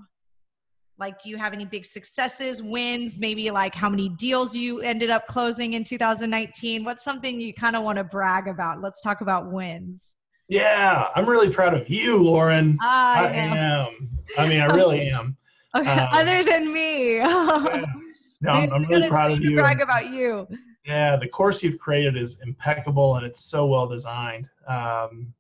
Like, 0.99 1.21
do 1.21 1.31
you 1.31 1.37
have 1.37 1.53
any 1.53 1.65
big 1.65 1.85
successes, 1.85 2.63
wins? 2.63 3.19
Maybe 3.19 3.51
like 3.51 3.75
how 3.75 3.89
many 3.89 4.11
deals 4.11 4.55
you 4.55 4.81
ended 4.81 5.11
up 5.11 5.27
closing 5.27 5.73
in 5.73 5.83
2019? 5.83 6.85
What's 6.85 7.03
something 7.03 7.41
you 7.41 7.55
kind 7.55 7.75
of 7.75 7.83
want 7.83 7.97
to 7.97 8.05
brag 8.05 8.47
about? 8.47 8.81
Let's 8.81 9.01
talk 9.01 9.21
about 9.23 9.51
wins. 9.51 10.15
Yeah, 10.49 11.09
I'm 11.17 11.27
really 11.27 11.51
proud 11.51 11.75
of 11.75 11.89
you, 11.89 12.19
Lauren. 12.19 12.77
I, 12.83 13.25
I 13.25 13.33
am. 13.33 14.11
I 14.37 14.47
mean, 14.47 14.61
I 14.61 14.67
really 14.67 15.09
am. 15.09 15.37
Okay. 15.75 15.91
Um, 15.91 16.09
Other 16.13 16.43
than 16.43 16.73
me. 16.73 17.17
yeah. 17.17 17.85
No, 18.43 18.51
I'm, 18.51 18.73
I'm 18.73 18.85
really 18.87 19.09
proud 19.09 19.31
of 19.31 19.41
you. 19.41 19.57
Brag 19.57 19.81
about 19.81 20.11
you. 20.11 20.49
Yeah, 20.85 21.15
the 21.17 21.29
course 21.29 21.63
you've 21.63 21.79
created 21.79 22.17
is 22.17 22.39
impeccable 22.45 23.15
and 23.15 23.25
it's 23.25 23.45
so 23.45 23.67
well 23.67 23.87
designed. 23.87 24.49
Um, 24.67 25.33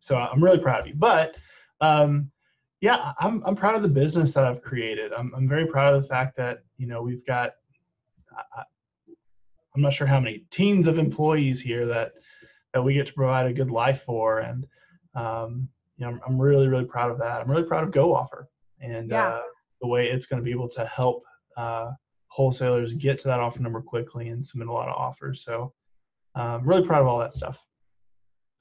so 0.00 0.16
I'm 0.16 0.42
really 0.42 0.58
proud 0.58 0.80
of 0.80 0.86
you. 0.86 0.94
But 0.96 1.36
um, 1.82 2.30
yeah, 2.80 3.12
I'm 3.20 3.42
I'm 3.44 3.54
proud 3.54 3.74
of 3.74 3.82
the 3.82 3.88
business 3.88 4.32
that 4.32 4.44
I've 4.44 4.62
created. 4.62 5.12
I'm 5.12 5.30
I'm 5.36 5.46
very 5.46 5.66
proud 5.66 5.92
of 5.92 6.02
the 6.02 6.08
fact 6.08 6.36
that 6.38 6.62
you 6.78 6.86
know 6.86 7.02
we've 7.02 7.24
got. 7.26 7.52
I, 8.56 8.62
I'm 9.74 9.82
not 9.82 9.92
sure 9.92 10.06
how 10.06 10.18
many 10.18 10.44
teams 10.50 10.86
of 10.86 10.98
employees 10.98 11.60
here 11.60 11.84
that 11.84 12.14
that 12.72 12.82
we 12.82 12.94
get 12.94 13.06
to 13.08 13.12
provide 13.12 13.46
a 13.46 13.52
good 13.52 13.70
life 13.70 14.02
for, 14.06 14.40
and 14.40 14.66
um, 15.14 15.68
you 15.98 16.06
know 16.06 16.12
I'm, 16.12 16.20
I'm 16.26 16.40
really 16.40 16.66
really 16.66 16.86
proud 16.86 17.10
of 17.10 17.18
that. 17.18 17.42
I'm 17.42 17.50
really 17.50 17.64
proud 17.64 17.84
of 17.84 17.90
GoOffer 17.90 18.46
and 18.82 19.10
yeah. 19.10 19.28
uh, 19.28 19.42
the 19.80 19.86
way 19.86 20.08
it's 20.08 20.26
going 20.26 20.40
to 20.40 20.44
be 20.44 20.50
able 20.50 20.68
to 20.68 20.84
help 20.86 21.24
uh, 21.56 21.90
wholesalers 22.28 22.94
get 22.94 23.18
to 23.20 23.28
that 23.28 23.40
offer 23.40 23.60
number 23.60 23.80
quickly 23.80 24.28
and 24.28 24.46
submit 24.46 24.68
a 24.68 24.72
lot 24.72 24.88
of 24.88 24.94
offers. 24.94 25.44
So 25.44 25.72
I'm 26.34 26.60
um, 26.60 26.66
really 26.66 26.86
proud 26.86 27.02
of 27.02 27.06
all 27.06 27.18
that 27.18 27.34
stuff. 27.34 27.58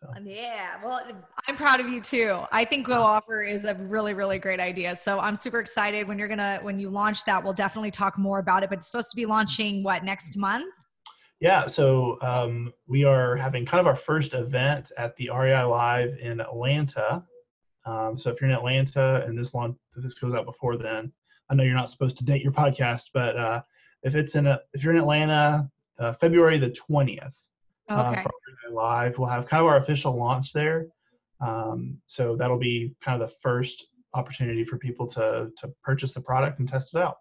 So. 0.01 0.09
Yeah, 0.23 0.83
well, 0.83 0.99
I'm 1.47 1.55
proud 1.55 1.79
of 1.79 1.87
you 1.87 2.01
too. 2.01 2.41
I 2.51 2.65
think 2.65 2.87
Go 2.87 3.03
Offer 3.03 3.43
is 3.43 3.65
a 3.65 3.75
really, 3.75 4.15
really 4.15 4.39
great 4.39 4.59
idea. 4.59 4.95
So 4.95 5.19
I'm 5.19 5.35
super 5.35 5.59
excited 5.59 6.07
when 6.07 6.17
you're 6.17 6.27
gonna 6.27 6.57
when 6.63 6.79
you 6.79 6.89
launch 6.89 7.23
that. 7.25 7.43
We'll 7.43 7.53
definitely 7.53 7.91
talk 7.91 8.17
more 8.17 8.39
about 8.39 8.63
it. 8.63 8.69
But 8.69 8.79
it's 8.79 8.87
supposed 8.87 9.11
to 9.11 9.15
be 9.15 9.27
launching 9.27 9.83
what 9.83 10.03
next 10.03 10.35
month? 10.37 10.73
Yeah, 11.39 11.67
so 11.67 12.17
um, 12.21 12.73
we 12.87 13.03
are 13.03 13.35
having 13.35 13.65
kind 13.65 13.79
of 13.79 13.87
our 13.87 13.95
first 13.95 14.33
event 14.33 14.91
at 14.97 15.15
the 15.17 15.29
REI 15.29 15.63
Live 15.63 16.17
in 16.19 16.39
Atlanta 16.39 17.23
um, 17.85 18.17
so 18.17 18.29
if 18.29 18.39
you're 18.39 18.49
in 18.49 18.55
Atlanta 18.55 19.23
and 19.25 19.37
this 19.37 19.53
long, 19.53 19.75
if 19.95 20.03
this 20.03 20.13
goes 20.13 20.33
out 20.33 20.45
before 20.45 20.77
then, 20.77 21.11
I 21.49 21.55
know 21.55 21.63
you're 21.63 21.75
not 21.75 21.89
supposed 21.89 22.17
to 22.19 22.23
date 22.23 22.41
your 22.41 22.51
podcast, 22.51 23.09
but 23.13 23.35
uh, 23.37 23.61
if 24.03 24.15
it's 24.15 24.35
in 24.35 24.47
a, 24.47 24.59
if 24.73 24.83
you're 24.83 24.93
in 24.93 24.99
Atlanta, 24.99 25.69
uh, 25.99 26.13
February 26.13 26.57
the 26.57 26.69
20th, 26.69 27.33
uh, 27.89 28.11
okay. 28.11 28.21
uh, 28.21 28.73
live, 28.73 29.17
we'll 29.17 29.27
have 29.27 29.47
kind 29.47 29.61
of 29.61 29.67
our 29.67 29.77
official 29.77 30.15
launch 30.15 30.53
there. 30.53 30.87
Um, 31.41 31.97
so 32.07 32.35
that'll 32.35 32.59
be 32.59 32.95
kind 33.03 33.21
of 33.21 33.29
the 33.29 33.35
first 33.41 33.87
opportunity 34.13 34.63
for 34.63 34.77
people 34.77 35.07
to 35.07 35.49
to 35.57 35.73
purchase 35.83 36.13
the 36.13 36.21
product 36.21 36.59
and 36.59 36.69
test 36.69 36.93
it 36.93 37.01
out. 37.01 37.17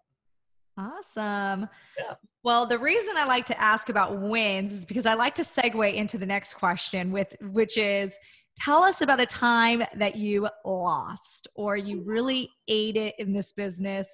Awesome. 0.77 1.67
Yeah. 1.97 2.15
Well, 2.43 2.65
the 2.65 2.79
reason 2.79 3.17
I 3.17 3.25
like 3.25 3.45
to 3.47 3.61
ask 3.61 3.89
about 3.89 4.19
wins 4.19 4.73
is 4.73 4.85
because 4.85 5.05
I 5.05 5.13
like 5.13 5.35
to 5.35 5.43
segue 5.43 5.93
into 5.93 6.17
the 6.17 6.25
next 6.25 6.55
question 6.55 7.11
with 7.11 7.35
which 7.41 7.77
is 7.77 8.17
tell 8.57 8.83
us 8.83 9.01
about 9.01 9.19
a 9.19 9.25
time 9.25 9.83
that 9.95 10.15
you 10.15 10.47
lost 10.65 11.47
or 11.55 11.77
you 11.77 12.01
really 12.01 12.49
ate 12.67 12.97
it 12.97 13.15
in 13.17 13.31
this 13.31 13.53
business 13.53 14.07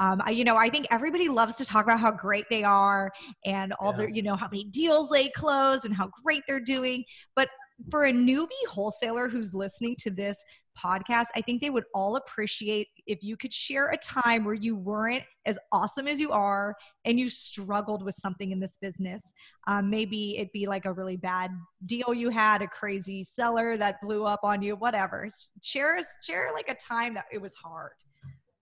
um, 0.00 0.20
I, 0.24 0.30
you 0.30 0.44
know 0.44 0.56
i 0.56 0.68
think 0.68 0.86
everybody 0.90 1.28
loves 1.28 1.56
to 1.56 1.64
talk 1.64 1.84
about 1.84 2.00
how 2.00 2.10
great 2.10 2.44
they 2.50 2.64
are 2.64 3.10
and 3.44 3.72
all 3.74 3.92
yeah. 3.92 3.98
their 3.98 4.08
you 4.08 4.22
know 4.22 4.36
how 4.36 4.48
many 4.50 4.64
deals 4.64 5.10
they 5.10 5.28
close 5.30 5.84
and 5.84 5.94
how 5.94 6.10
great 6.22 6.42
they're 6.46 6.60
doing 6.60 7.04
but 7.36 7.48
for 7.90 8.04
a 8.04 8.12
newbie 8.12 8.48
wholesaler 8.68 9.28
who's 9.28 9.54
listening 9.54 9.96
to 9.98 10.10
this 10.10 10.42
podcast, 10.82 11.26
I 11.34 11.40
think 11.40 11.60
they 11.60 11.70
would 11.70 11.84
all 11.94 12.16
appreciate 12.16 12.88
if 13.06 13.22
you 13.22 13.36
could 13.36 13.52
share 13.52 13.88
a 13.88 13.96
time 13.96 14.44
where 14.44 14.54
you 14.54 14.76
weren't 14.76 15.24
as 15.46 15.58
awesome 15.72 16.06
as 16.08 16.18
you 16.18 16.30
are 16.32 16.74
and 17.04 17.18
you 17.18 17.28
struggled 17.28 18.04
with 18.04 18.14
something 18.14 18.50
in 18.50 18.60
this 18.60 18.76
business. 18.76 19.22
Um, 19.66 19.90
maybe 19.90 20.36
it'd 20.36 20.52
be 20.52 20.66
like 20.66 20.84
a 20.84 20.92
really 20.92 21.16
bad 21.16 21.50
deal 21.86 22.14
you 22.14 22.30
had, 22.30 22.62
a 22.62 22.68
crazy 22.68 23.22
seller 23.22 23.76
that 23.76 24.00
blew 24.00 24.24
up 24.24 24.40
on 24.42 24.62
you, 24.62 24.76
whatever. 24.76 25.28
Share, 25.62 25.98
share 26.22 26.50
like 26.52 26.68
a 26.68 26.74
time 26.74 27.14
that 27.14 27.24
it 27.32 27.40
was 27.40 27.54
hard. 27.54 27.92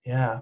Yeah. 0.04 0.40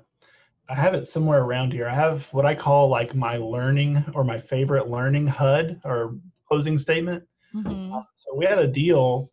I 0.68 0.74
have 0.74 0.94
it 0.94 1.08
somewhere 1.08 1.42
around 1.42 1.72
here. 1.72 1.88
I 1.88 1.94
have 1.94 2.26
what 2.30 2.46
I 2.46 2.54
call 2.54 2.88
like 2.88 3.14
my 3.14 3.36
learning 3.36 4.04
or 4.14 4.22
my 4.22 4.38
favorite 4.38 4.88
learning 4.88 5.26
HUD 5.26 5.80
or 5.84 6.14
closing 6.46 6.78
statement. 6.78 7.24
Mm-hmm. 7.54 7.96
So 8.14 8.34
we 8.36 8.44
had 8.44 8.58
a 8.58 8.68
deal 8.68 9.30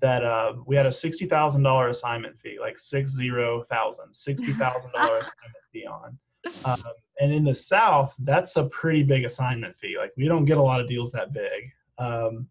that 0.00 0.24
uh, 0.24 0.54
we 0.66 0.76
had 0.76 0.86
a 0.86 0.92
sixty 0.92 1.26
thousand 1.26 1.62
dollar 1.62 1.88
assignment 1.88 2.38
fee, 2.38 2.58
like 2.60 2.78
six 2.78 3.10
zero 3.10 3.64
thousand, 3.70 4.14
sixty 4.14 4.52
thousand 4.52 4.92
dollar 4.92 5.18
assignment 5.18 5.64
fee 5.72 5.86
on. 5.86 6.18
Um, 6.64 6.82
and 7.20 7.32
in 7.32 7.44
the 7.44 7.54
South, 7.54 8.14
that's 8.20 8.56
a 8.56 8.64
pretty 8.68 9.02
big 9.02 9.24
assignment 9.24 9.76
fee. 9.76 9.96
Like 9.98 10.12
we 10.16 10.26
don't 10.26 10.46
get 10.46 10.58
a 10.58 10.62
lot 10.62 10.80
of 10.80 10.88
deals 10.88 11.12
that 11.12 11.32
big. 11.32 11.70
Um, 11.98 12.48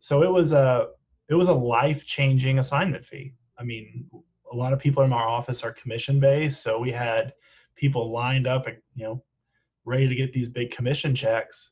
so 0.00 0.22
it 0.22 0.30
was 0.30 0.52
a 0.52 0.88
it 1.28 1.34
was 1.34 1.48
a 1.48 1.54
life 1.54 2.06
changing 2.06 2.58
assignment 2.58 3.04
fee. 3.04 3.34
I 3.58 3.64
mean, 3.64 4.10
a 4.50 4.56
lot 4.56 4.72
of 4.72 4.78
people 4.78 5.04
in 5.04 5.12
our 5.12 5.28
office 5.28 5.62
are 5.62 5.72
commission 5.72 6.18
based, 6.18 6.62
so 6.62 6.78
we 6.78 6.90
had 6.90 7.34
people 7.76 8.10
lined 8.10 8.46
up, 8.46 8.66
and 8.66 8.78
you 8.94 9.04
know, 9.04 9.22
ready 9.84 10.08
to 10.08 10.14
get 10.14 10.32
these 10.32 10.48
big 10.48 10.70
commission 10.70 11.14
checks. 11.14 11.70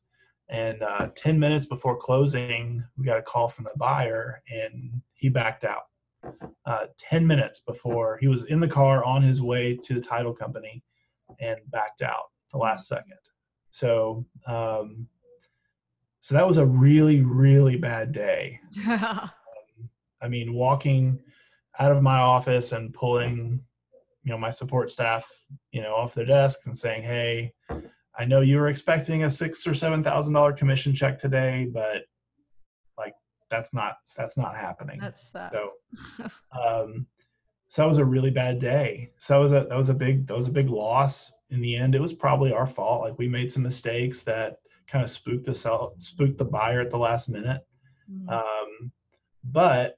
And 0.50 0.82
uh, 0.82 1.08
10 1.14 1.38
minutes 1.38 1.66
before 1.66 1.96
closing, 1.96 2.82
we 2.96 3.04
got 3.04 3.18
a 3.18 3.22
call 3.22 3.48
from 3.48 3.64
the 3.64 3.76
buyer 3.76 4.42
and 4.50 5.00
he 5.14 5.28
backed 5.28 5.64
out. 5.64 5.82
Uh, 6.66 6.86
10 6.98 7.26
minutes 7.26 7.60
before 7.60 8.18
he 8.18 8.28
was 8.28 8.44
in 8.44 8.60
the 8.60 8.68
car 8.68 9.04
on 9.04 9.22
his 9.22 9.40
way 9.40 9.76
to 9.76 9.94
the 9.94 10.00
title 10.00 10.32
company 10.32 10.82
and 11.40 11.58
backed 11.70 12.02
out 12.02 12.30
the 12.52 12.58
last 12.58 12.88
second. 12.88 13.18
So, 13.70 14.26
um, 14.46 15.06
so 16.20 16.34
that 16.34 16.46
was 16.46 16.58
a 16.58 16.66
really, 16.66 17.20
really 17.20 17.76
bad 17.76 18.12
day. 18.12 18.60
um, 18.86 19.30
I 20.20 20.28
mean, 20.28 20.52
walking 20.52 21.20
out 21.78 21.92
of 21.92 22.02
my 22.02 22.18
office 22.18 22.72
and 22.72 22.92
pulling, 22.92 23.60
you 24.24 24.32
know, 24.32 24.38
my 24.38 24.50
support 24.50 24.90
staff, 24.90 25.30
you 25.70 25.80
know, 25.80 25.94
off 25.94 26.14
their 26.14 26.26
desk 26.26 26.60
and 26.66 26.76
saying, 26.76 27.04
"Hey, 27.04 27.54
I 28.18 28.24
know 28.24 28.40
you 28.40 28.56
were 28.56 28.68
expecting 28.68 29.22
a 29.24 29.30
six 29.30 29.66
or 29.66 29.74
seven 29.74 30.02
thousand 30.02 30.32
dollar 30.32 30.52
commission 30.52 30.94
check 30.94 31.20
today, 31.20 31.68
but 31.72 32.02
like 32.96 33.14
that's 33.50 33.72
not 33.72 33.94
that's 34.16 34.36
not 34.36 34.56
happening. 34.56 34.98
That 35.00 35.18
sucks. 35.18 35.54
So, 35.54 36.24
um, 36.52 37.06
so 37.68 37.82
that 37.82 37.88
was 37.88 37.98
a 37.98 38.04
really 38.04 38.30
bad 38.30 38.60
day. 38.60 39.12
So 39.20 39.34
that 39.34 39.40
was 39.40 39.52
a 39.52 39.66
that 39.68 39.78
was 39.78 39.88
a 39.88 39.94
big 39.94 40.26
that 40.26 40.36
was 40.36 40.48
a 40.48 40.52
big 40.52 40.68
loss. 40.68 41.32
In 41.50 41.60
the 41.60 41.76
end, 41.76 41.94
it 41.94 42.00
was 42.00 42.12
probably 42.12 42.52
our 42.52 42.66
fault. 42.66 43.02
Like 43.02 43.18
we 43.18 43.28
made 43.28 43.52
some 43.52 43.62
mistakes 43.62 44.22
that 44.22 44.56
kind 44.88 45.04
of 45.04 45.10
spooked 45.10 45.46
the 45.46 45.54
sell 45.54 45.94
spooked 45.98 46.38
the 46.38 46.44
buyer 46.44 46.80
at 46.80 46.90
the 46.90 46.98
last 46.98 47.28
minute. 47.28 47.60
Mm-hmm. 48.10 48.28
Um, 48.30 48.92
but 49.44 49.96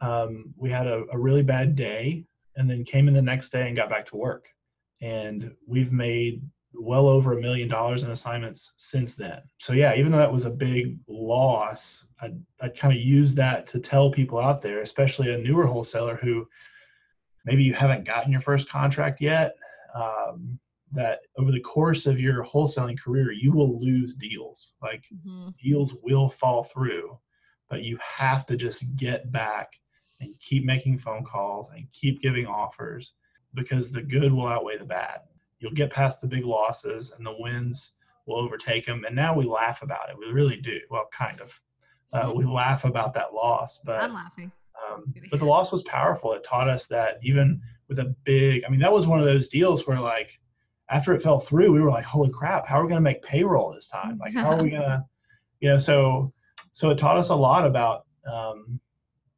um, 0.00 0.54
we 0.56 0.70
had 0.70 0.86
a, 0.86 1.04
a 1.12 1.18
really 1.18 1.42
bad 1.42 1.76
day, 1.76 2.24
and 2.56 2.68
then 2.68 2.84
came 2.84 3.08
in 3.08 3.14
the 3.14 3.22
next 3.22 3.50
day 3.50 3.66
and 3.68 3.76
got 3.76 3.90
back 3.90 4.06
to 4.06 4.16
work. 4.16 4.46
And 5.00 5.52
we've 5.66 5.92
made 5.92 6.42
well 6.74 7.06
over 7.06 7.36
a 7.36 7.40
million 7.40 7.68
dollars 7.68 8.02
in 8.02 8.10
assignments 8.10 8.72
since 8.76 9.14
then. 9.14 9.40
So 9.58 9.72
yeah, 9.72 9.94
even 9.94 10.12
though 10.12 10.18
that 10.18 10.32
was 10.32 10.46
a 10.46 10.50
big 10.50 10.98
loss, 11.08 12.04
I 12.20 12.32
I 12.60 12.68
kind 12.68 12.94
of 12.94 13.02
use 13.02 13.34
that 13.34 13.66
to 13.68 13.80
tell 13.80 14.10
people 14.10 14.38
out 14.38 14.62
there, 14.62 14.80
especially 14.80 15.32
a 15.32 15.38
newer 15.38 15.66
wholesaler 15.66 16.16
who 16.16 16.46
maybe 17.44 17.62
you 17.62 17.74
haven't 17.74 18.04
gotten 18.04 18.32
your 18.32 18.40
first 18.40 18.68
contract 18.68 19.20
yet, 19.20 19.56
um, 19.94 20.58
that 20.92 21.20
over 21.38 21.50
the 21.50 21.60
course 21.60 22.06
of 22.06 22.20
your 22.20 22.44
wholesaling 22.44 22.98
career, 22.98 23.32
you 23.32 23.52
will 23.52 23.80
lose 23.80 24.14
deals. 24.14 24.74
Like 24.82 25.04
mm-hmm. 25.12 25.50
deals 25.62 25.94
will 26.02 26.28
fall 26.28 26.64
through, 26.64 27.18
but 27.68 27.82
you 27.82 27.98
have 28.00 28.46
to 28.46 28.56
just 28.56 28.96
get 28.96 29.32
back 29.32 29.72
and 30.20 30.38
keep 30.40 30.64
making 30.64 30.98
phone 30.98 31.24
calls 31.24 31.70
and 31.70 31.86
keep 31.92 32.20
giving 32.20 32.46
offers 32.46 33.14
because 33.54 33.90
the 33.90 34.02
good 34.02 34.32
will 34.32 34.46
outweigh 34.46 34.78
the 34.78 34.84
bad 34.84 35.20
you'll 35.62 35.72
get 35.72 35.90
past 35.90 36.20
the 36.20 36.26
big 36.26 36.44
losses 36.44 37.12
and 37.16 37.24
the 37.24 37.34
wins 37.38 37.92
will 38.26 38.36
overtake 38.36 38.84
them. 38.84 39.04
And 39.06 39.14
now 39.14 39.34
we 39.34 39.44
laugh 39.44 39.82
about 39.82 40.10
it. 40.10 40.18
We 40.18 40.26
really 40.26 40.56
do. 40.56 40.78
Well, 40.90 41.08
kind 41.16 41.40
of. 41.40 41.52
Uh, 42.12 42.30
we 42.34 42.44
laugh 42.44 42.84
about 42.84 43.14
that 43.14 43.32
loss, 43.32 43.78
but 43.86 44.02
I'm 44.02 44.12
laughing. 44.12 44.52
Um, 44.90 45.14
but 45.30 45.38
the 45.38 45.46
loss 45.46 45.72
was 45.72 45.82
powerful. 45.84 46.32
It 46.32 46.44
taught 46.44 46.68
us 46.68 46.84
that 46.86 47.18
even 47.22 47.62
with 47.88 48.00
a 48.00 48.14
big, 48.24 48.64
I 48.66 48.70
mean, 48.70 48.80
that 48.80 48.92
was 48.92 49.06
one 49.06 49.18
of 49.18 49.24
those 49.24 49.48
deals 49.48 49.86
where 49.86 49.98
like 49.98 50.38
after 50.90 51.14
it 51.14 51.22
fell 51.22 51.40
through, 51.40 51.72
we 51.72 51.80
were 51.80 51.90
like, 51.90 52.04
holy 52.04 52.30
crap, 52.30 52.66
how 52.66 52.78
are 52.78 52.82
we 52.82 52.88
going 52.90 52.98
to 52.98 53.02
make 53.02 53.22
payroll 53.22 53.72
this 53.72 53.88
time? 53.88 54.18
Like, 54.18 54.34
how 54.34 54.50
are 54.50 54.62
we 54.62 54.70
going 54.76 54.82
to, 54.82 55.04
you 55.60 55.70
know, 55.70 55.78
so, 55.78 56.32
so 56.72 56.90
it 56.90 56.98
taught 56.98 57.16
us 57.16 57.30
a 57.30 57.34
lot 57.34 57.66
about 57.66 58.04
um, 58.30 58.78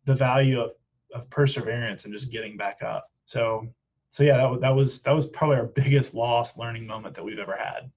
the 0.04 0.14
value 0.14 0.60
of, 0.60 0.70
of 1.14 1.30
perseverance 1.30 2.04
and 2.04 2.12
just 2.12 2.32
getting 2.32 2.56
back 2.56 2.82
up. 2.82 3.08
So 3.24 3.68
so 4.14 4.22
yeah, 4.22 4.36
that, 4.36 4.60
that 4.60 4.70
was 4.70 5.00
that 5.00 5.10
was 5.10 5.26
probably 5.26 5.56
our 5.56 5.66
biggest 5.66 6.14
loss 6.14 6.56
learning 6.56 6.86
moment 6.86 7.16
that 7.16 7.24
we've 7.24 7.40
ever 7.40 7.56
had. 7.56 7.90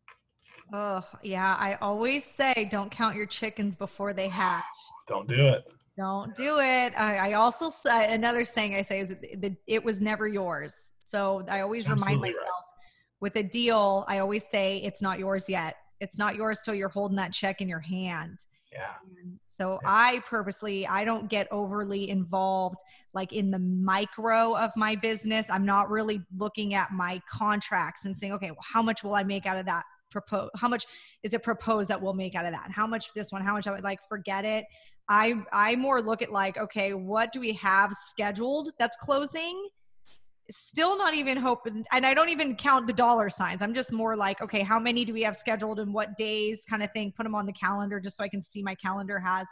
Oh 0.73 1.03
yeah, 1.21 1.55
I 1.59 1.75
always 1.75 2.25
say 2.25 2.67
don't 2.71 2.89
count 2.89 3.15
your 3.15 3.27
chickens 3.27 3.75
before 3.75 4.13
they 4.13 4.27
hatch. 4.27 4.63
Don't 5.07 5.27
do 5.27 5.47
it. 5.49 5.65
Don't 5.95 6.33
do 6.33 6.57
it. 6.57 6.93
I, 6.97 7.29
I 7.29 7.33
also 7.33 7.69
say 7.69 8.07
uh, 8.07 8.13
another 8.13 8.43
saying 8.45 8.73
I 8.73 8.81
say 8.81 8.99
is 8.99 9.09
that 9.09 9.55
it 9.67 9.85
was 9.85 10.01
never 10.01 10.27
yours. 10.27 10.91
So 11.03 11.45
I 11.47 11.61
always 11.61 11.85
Absolutely 11.85 12.15
remind 12.15 12.21
myself 12.21 12.47
right. 12.47 13.21
with 13.21 13.35
a 13.35 13.43
deal, 13.43 14.03
I 14.07 14.17
always 14.17 14.43
say 14.49 14.77
it's 14.77 15.03
not 15.03 15.19
yours 15.19 15.47
yet. 15.47 15.75
It's 15.99 16.17
not 16.17 16.35
yours 16.35 16.63
till 16.65 16.73
you're 16.73 16.89
holding 16.89 17.17
that 17.17 17.31
check 17.31 17.61
in 17.61 17.69
your 17.69 17.79
hand. 17.79 18.39
Yeah. 18.71 18.93
so 19.47 19.79
yeah. 19.81 19.89
I 19.89 20.21
purposely 20.27 20.85
I 20.85 21.05
don't 21.05 21.29
get 21.29 21.47
overly 21.51 22.09
involved 22.09 22.79
like 23.13 23.31
in 23.31 23.49
the 23.49 23.59
micro 23.59 24.55
of 24.55 24.71
my 24.75 24.95
business. 24.95 25.49
I'm 25.49 25.65
not 25.65 25.89
really 25.89 26.21
looking 26.37 26.73
at 26.73 26.91
my 26.91 27.21
contracts 27.31 28.05
and 28.05 28.17
saying, 28.17 28.33
okay, 28.33 28.51
well, 28.51 28.65
how 28.73 28.81
much 28.81 29.03
will 29.03 29.15
I 29.15 29.23
make 29.23 29.45
out 29.45 29.57
of 29.57 29.65
that? 29.65 29.83
Propose 30.11 30.49
how 30.55 30.67
much 30.67 30.85
is 31.23 31.33
it 31.33 31.43
proposed 31.43 31.89
that 31.89 32.01
we'll 32.01 32.13
make 32.13 32.35
out 32.35 32.45
of 32.45 32.51
that? 32.51 32.69
How 32.71 32.87
much 32.87 33.13
this 33.13 33.31
one? 33.31 33.41
How 33.41 33.53
much 33.53 33.67
I 33.67 33.71
would 33.71 33.83
like 33.83 33.99
forget 34.07 34.45
it. 34.45 34.65
I 35.09 35.35
I 35.53 35.75
more 35.75 36.01
look 36.01 36.21
at 36.21 36.31
like, 36.31 36.57
okay, 36.57 36.93
what 36.93 37.31
do 37.31 37.39
we 37.39 37.53
have 37.53 37.93
scheduled 37.93 38.71
that's 38.77 38.97
closing? 38.97 39.67
Still 40.49 40.97
not 40.97 41.13
even 41.13 41.37
hoping 41.37 41.83
and 41.91 42.05
i 42.05 42.13
don't 42.13 42.29
even 42.29 42.55
count 42.55 42.87
the 42.87 42.93
dollar 42.93 43.29
signs 43.29 43.61
i'm 43.61 43.73
just 43.73 43.91
more 43.91 44.15
like 44.15 44.41
okay 44.41 44.61
how 44.61 44.79
many 44.79 45.03
do 45.03 45.13
we 45.13 45.21
have 45.21 45.35
scheduled 45.35 45.79
and 45.79 45.93
what 45.93 46.15
days 46.17 46.63
kind 46.69 46.81
of 46.81 46.91
thing 46.91 47.11
put 47.15 47.23
them 47.23 47.35
on 47.35 47.45
the 47.45 47.53
calendar 47.53 47.99
just 47.99 48.15
so 48.15 48.23
i 48.23 48.29
can 48.29 48.43
see 48.43 48.63
my 48.63 48.75
calendar 48.75 49.19
has 49.19 49.45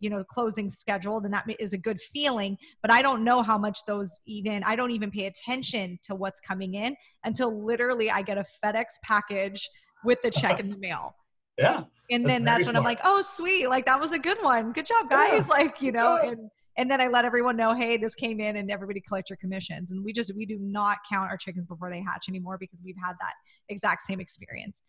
you 0.00 0.08
know 0.08 0.24
closing 0.24 0.70
scheduled 0.70 1.24
and 1.24 1.34
that 1.34 1.44
is 1.58 1.72
a 1.72 1.78
good 1.78 2.00
feeling 2.00 2.56
but 2.82 2.90
i 2.90 3.02
don't 3.02 3.24
know 3.24 3.42
how 3.42 3.58
much 3.58 3.84
those 3.86 4.20
even 4.26 4.62
i 4.64 4.74
don't 4.74 4.90
even 4.90 5.10
pay 5.10 5.26
attention 5.26 5.98
to 6.02 6.14
what's 6.14 6.40
coming 6.40 6.74
in 6.74 6.96
until 7.24 7.64
literally 7.64 8.10
i 8.10 8.22
get 8.22 8.38
a 8.38 8.44
fedex 8.64 8.94
package 9.02 9.68
with 10.04 10.20
the 10.22 10.30
check 10.30 10.60
in 10.60 10.70
the 10.70 10.78
mail 10.78 11.14
yeah 11.58 11.82
and 12.10 12.24
that's 12.24 12.32
then 12.32 12.44
that's 12.44 12.66
when 12.66 12.74
smart. 12.74 12.76
i'm 12.76 12.84
like 12.84 13.00
oh 13.04 13.20
sweet 13.20 13.68
like 13.68 13.84
that 13.84 14.00
was 14.00 14.12
a 14.12 14.18
good 14.18 14.38
one 14.42 14.72
good 14.72 14.86
job 14.86 15.10
guys 15.10 15.42
yeah. 15.42 15.48
like 15.50 15.82
you 15.82 15.92
know 15.92 16.18
yeah. 16.22 16.30
and 16.30 16.50
and 16.78 16.88
then 16.88 17.00
I 17.00 17.08
let 17.08 17.24
everyone 17.24 17.56
know, 17.56 17.74
hey, 17.74 17.96
this 17.96 18.14
came 18.14 18.38
in 18.38 18.56
and 18.56 18.70
everybody 18.70 19.00
collect 19.00 19.28
your 19.28 19.36
commissions. 19.36 19.90
And 19.90 20.02
we 20.04 20.12
just 20.12 20.34
we 20.34 20.46
do 20.46 20.58
not 20.60 20.98
count 21.10 21.28
our 21.28 21.36
chickens 21.36 21.66
before 21.66 21.90
they 21.90 22.00
hatch 22.00 22.26
anymore 22.28 22.56
because 22.56 22.80
we've 22.82 22.96
had 23.02 23.14
that 23.20 23.34
exact 23.68 24.02
same 24.02 24.20
experience. 24.20 24.80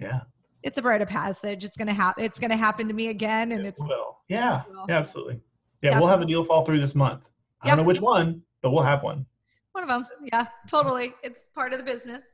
Yeah. 0.00 0.20
It's 0.64 0.76
a 0.78 0.82
rite 0.82 1.00
of 1.00 1.08
passage. 1.08 1.64
It's 1.64 1.76
gonna 1.76 1.94
happen. 1.94 2.24
It's 2.24 2.40
gonna 2.40 2.56
happen 2.56 2.88
to 2.88 2.94
me 2.94 3.08
again, 3.08 3.52
and 3.52 3.64
it 3.64 3.68
it's 3.68 3.84
will. 3.84 4.18
Yeah. 4.28 4.62
It 4.62 4.72
will. 4.72 4.86
Yeah. 4.88 4.98
Absolutely. 4.98 5.34
Yeah. 5.80 5.90
Definitely. 5.90 6.00
We'll 6.00 6.10
have 6.10 6.20
a 6.22 6.26
deal 6.26 6.44
fall 6.44 6.64
through 6.64 6.80
this 6.80 6.96
month. 6.96 7.22
I 7.62 7.68
don't 7.68 7.78
know 7.78 7.84
which 7.84 8.00
one, 8.00 8.42
but 8.60 8.70
we'll 8.70 8.82
have 8.82 9.04
one. 9.04 9.24
One 9.72 9.84
of 9.84 9.88
them. 9.88 10.04
Yeah. 10.32 10.46
Totally. 10.68 11.14
It's 11.22 11.44
part 11.54 11.72
of 11.72 11.78
the 11.78 11.84
business. 11.84 12.24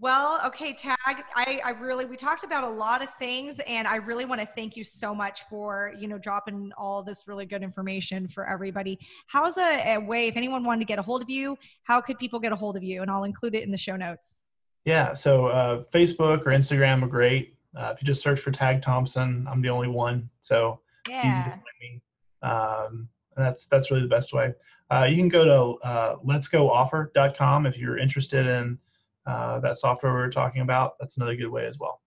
Well, 0.00 0.40
okay, 0.46 0.72
Tag. 0.72 0.96
I, 1.06 1.60
I 1.64 1.70
really 1.70 2.04
we 2.04 2.16
talked 2.16 2.42
about 2.42 2.64
a 2.64 2.68
lot 2.68 3.02
of 3.02 3.10
things, 3.14 3.60
and 3.66 3.86
I 3.86 3.96
really 3.96 4.24
want 4.24 4.40
to 4.40 4.46
thank 4.46 4.76
you 4.76 4.82
so 4.82 5.14
much 5.14 5.42
for 5.48 5.94
you 5.96 6.08
know 6.08 6.18
dropping 6.18 6.72
all 6.76 7.02
this 7.02 7.28
really 7.28 7.46
good 7.46 7.62
information 7.62 8.26
for 8.26 8.48
everybody. 8.48 8.98
How's 9.28 9.56
a, 9.56 9.94
a 9.94 9.98
way 9.98 10.26
if 10.26 10.36
anyone 10.36 10.64
wanted 10.64 10.80
to 10.80 10.86
get 10.86 10.98
a 10.98 11.02
hold 11.02 11.22
of 11.22 11.30
you? 11.30 11.56
How 11.84 12.00
could 12.00 12.18
people 12.18 12.40
get 12.40 12.50
a 12.50 12.56
hold 12.56 12.76
of 12.76 12.82
you? 12.82 13.02
And 13.02 13.10
I'll 13.10 13.24
include 13.24 13.54
it 13.54 13.62
in 13.62 13.70
the 13.70 13.78
show 13.78 13.94
notes. 13.94 14.40
Yeah, 14.84 15.14
so 15.14 15.46
uh, 15.46 15.84
Facebook 15.92 16.40
or 16.40 16.50
Instagram 16.50 17.02
are 17.02 17.08
great. 17.08 17.56
Uh, 17.76 17.92
if 17.94 18.02
you 18.02 18.06
just 18.06 18.22
search 18.22 18.40
for 18.40 18.50
Tag 18.50 18.82
Thompson, 18.82 19.46
I'm 19.48 19.62
the 19.62 19.70
only 19.70 19.88
one, 19.88 20.28
so 20.42 20.80
yeah. 21.08 21.16
it's 21.16 21.24
easy 21.24 21.44
to 21.44 21.50
find 21.50 21.62
me. 21.80 22.02
Um, 22.42 23.08
that's 23.36 23.66
that's 23.66 23.92
really 23.92 24.02
the 24.02 24.08
best 24.08 24.32
way. 24.32 24.52
Uh, 24.90 25.06
you 25.08 25.16
can 25.16 25.28
go 25.28 25.44
to 25.44 25.86
uh, 25.86 26.16
letsgooffer.com 26.18 27.66
if 27.66 27.78
you're 27.78 27.98
interested 27.98 28.46
in 28.46 28.78
uh, 29.26 29.60
that 29.60 29.78
software 29.78 30.12
we 30.12 30.20
were 30.20 30.30
talking 30.30 30.62
about. 30.62 30.94
That's 30.98 31.16
another 31.16 31.36
good 31.36 31.48
way 31.48 31.66
as 31.66 31.78
well. 31.78 32.00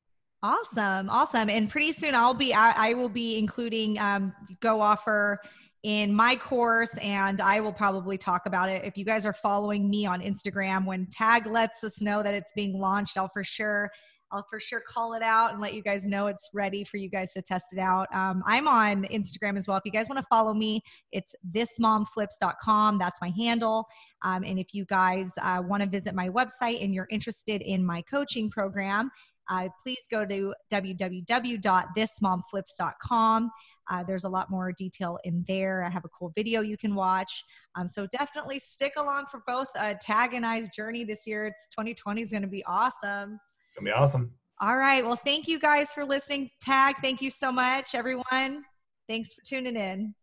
Awesome, 0.43 1.09
awesome. 1.09 1.49
And 1.49 1.69
pretty 1.69 1.91
soon 1.91 2.13
I'll 2.13 2.33
be 2.33 2.53
I, 2.53 2.89
I 2.89 2.93
will 2.93 3.09
be 3.09 3.37
including 3.37 3.97
um, 3.97 4.33
Go 4.59 4.81
Offer 4.81 5.39
in 5.83 6.13
my 6.13 6.35
course 6.35 6.95
and 6.97 7.41
I 7.41 7.59
will 7.59 7.73
probably 7.73 8.17
talk 8.17 8.45
about 8.45 8.69
it. 8.69 8.83
If 8.83 8.97
you 8.97 9.05
guys 9.05 9.25
are 9.25 9.33
following 9.33 9.89
me 9.89 10.05
on 10.05 10.21
Instagram, 10.21 10.85
when 10.85 11.07
Tag 11.07 11.47
lets 11.47 11.83
us 11.83 12.01
know 12.01 12.21
that 12.21 12.33
it's 12.33 12.51
being 12.53 12.79
launched, 12.79 13.17
I'll 13.17 13.29
for 13.29 13.43
sure 13.43 13.89
I'll 14.31 14.45
for 14.49 14.59
sure 14.59 14.81
call 14.87 15.13
it 15.13 15.23
out 15.23 15.53
and 15.53 15.61
let 15.61 15.73
you 15.73 15.81
guys 15.81 16.07
know 16.07 16.27
it's 16.27 16.49
ready 16.53 16.83
for 16.83 16.97
you 16.97 17.09
guys 17.09 17.33
to 17.33 17.41
test 17.41 17.65
it 17.71 17.79
out. 17.79 18.13
Um, 18.13 18.43
I'm 18.45 18.67
on 18.67 19.05
Instagram 19.05 19.57
as 19.57 19.67
well. 19.67 19.77
If 19.77 19.85
you 19.85 19.91
guys 19.91 20.09
want 20.09 20.21
to 20.21 20.27
follow 20.29 20.53
me, 20.53 20.83
it's 21.11 21.33
thismomflips.com. 21.51 22.97
That's 22.97 23.21
my 23.21 23.29
handle. 23.29 23.87
Um, 24.23 24.43
and 24.43 24.59
if 24.59 24.73
you 24.73 24.85
guys 24.85 25.31
uh, 25.41 25.61
want 25.65 25.83
to 25.83 25.89
visit 25.89 26.15
my 26.15 26.29
website 26.29 26.83
and 26.83 26.93
you're 26.93 27.07
interested 27.09 27.61
in 27.61 27.85
my 27.85 28.01
coaching 28.03 28.49
program, 28.49 29.09
uh, 29.49 29.69
please 29.81 30.03
go 30.11 30.25
to 30.25 30.53
www.thismomflips.com. 30.71 33.51
Uh, 33.89 34.03
there's 34.03 34.25
a 34.25 34.29
lot 34.29 34.49
more 34.49 34.73
detail 34.73 35.17
in 35.23 35.45
there. 35.47 35.81
I 35.83 35.89
have 35.89 36.03
a 36.03 36.09
cool 36.09 36.33
video 36.35 36.59
you 36.61 36.77
can 36.77 36.93
watch. 36.93 37.45
Um, 37.75 37.87
so 37.87 38.05
definitely 38.07 38.59
stick 38.59 38.91
along 38.97 39.27
for 39.27 39.41
both 39.47 39.67
uh, 39.79 39.93
Tag 40.01 40.33
and 40.33 40.45
I's 40.45 40.67
journey 40.69 41.05
this 41.05 41.25
year. 41.25 41.47
It's 41.47 41.69
2020 41.71 42.21
is 42.21 42.31
going 42.31 42.41
to 42.41 42.49
be 42.49 42.65
awesome. 42.65 43.39
To 43.77 43.83
be 43.83 43.91
awesome. 43.91 44.31
All 44.59 44.75
right. 44.75 45.05
Well, 45.05 45.15
thank 45.15 45.47
you 45.47 45.59
guys 45.59 45.93
for 45.93 46.03
listening. 46.03 46.49
Tag, 46.61 46.95
thank 47.01 47.21
you 47.21 47.29
so 47.29 47.51
much, 47.51 47.93
everyone. 47.93 48.63
Thanks 49.07 49.33
for 49.33 49.41
tuning 49.45 49.75
in. 49.75 50.15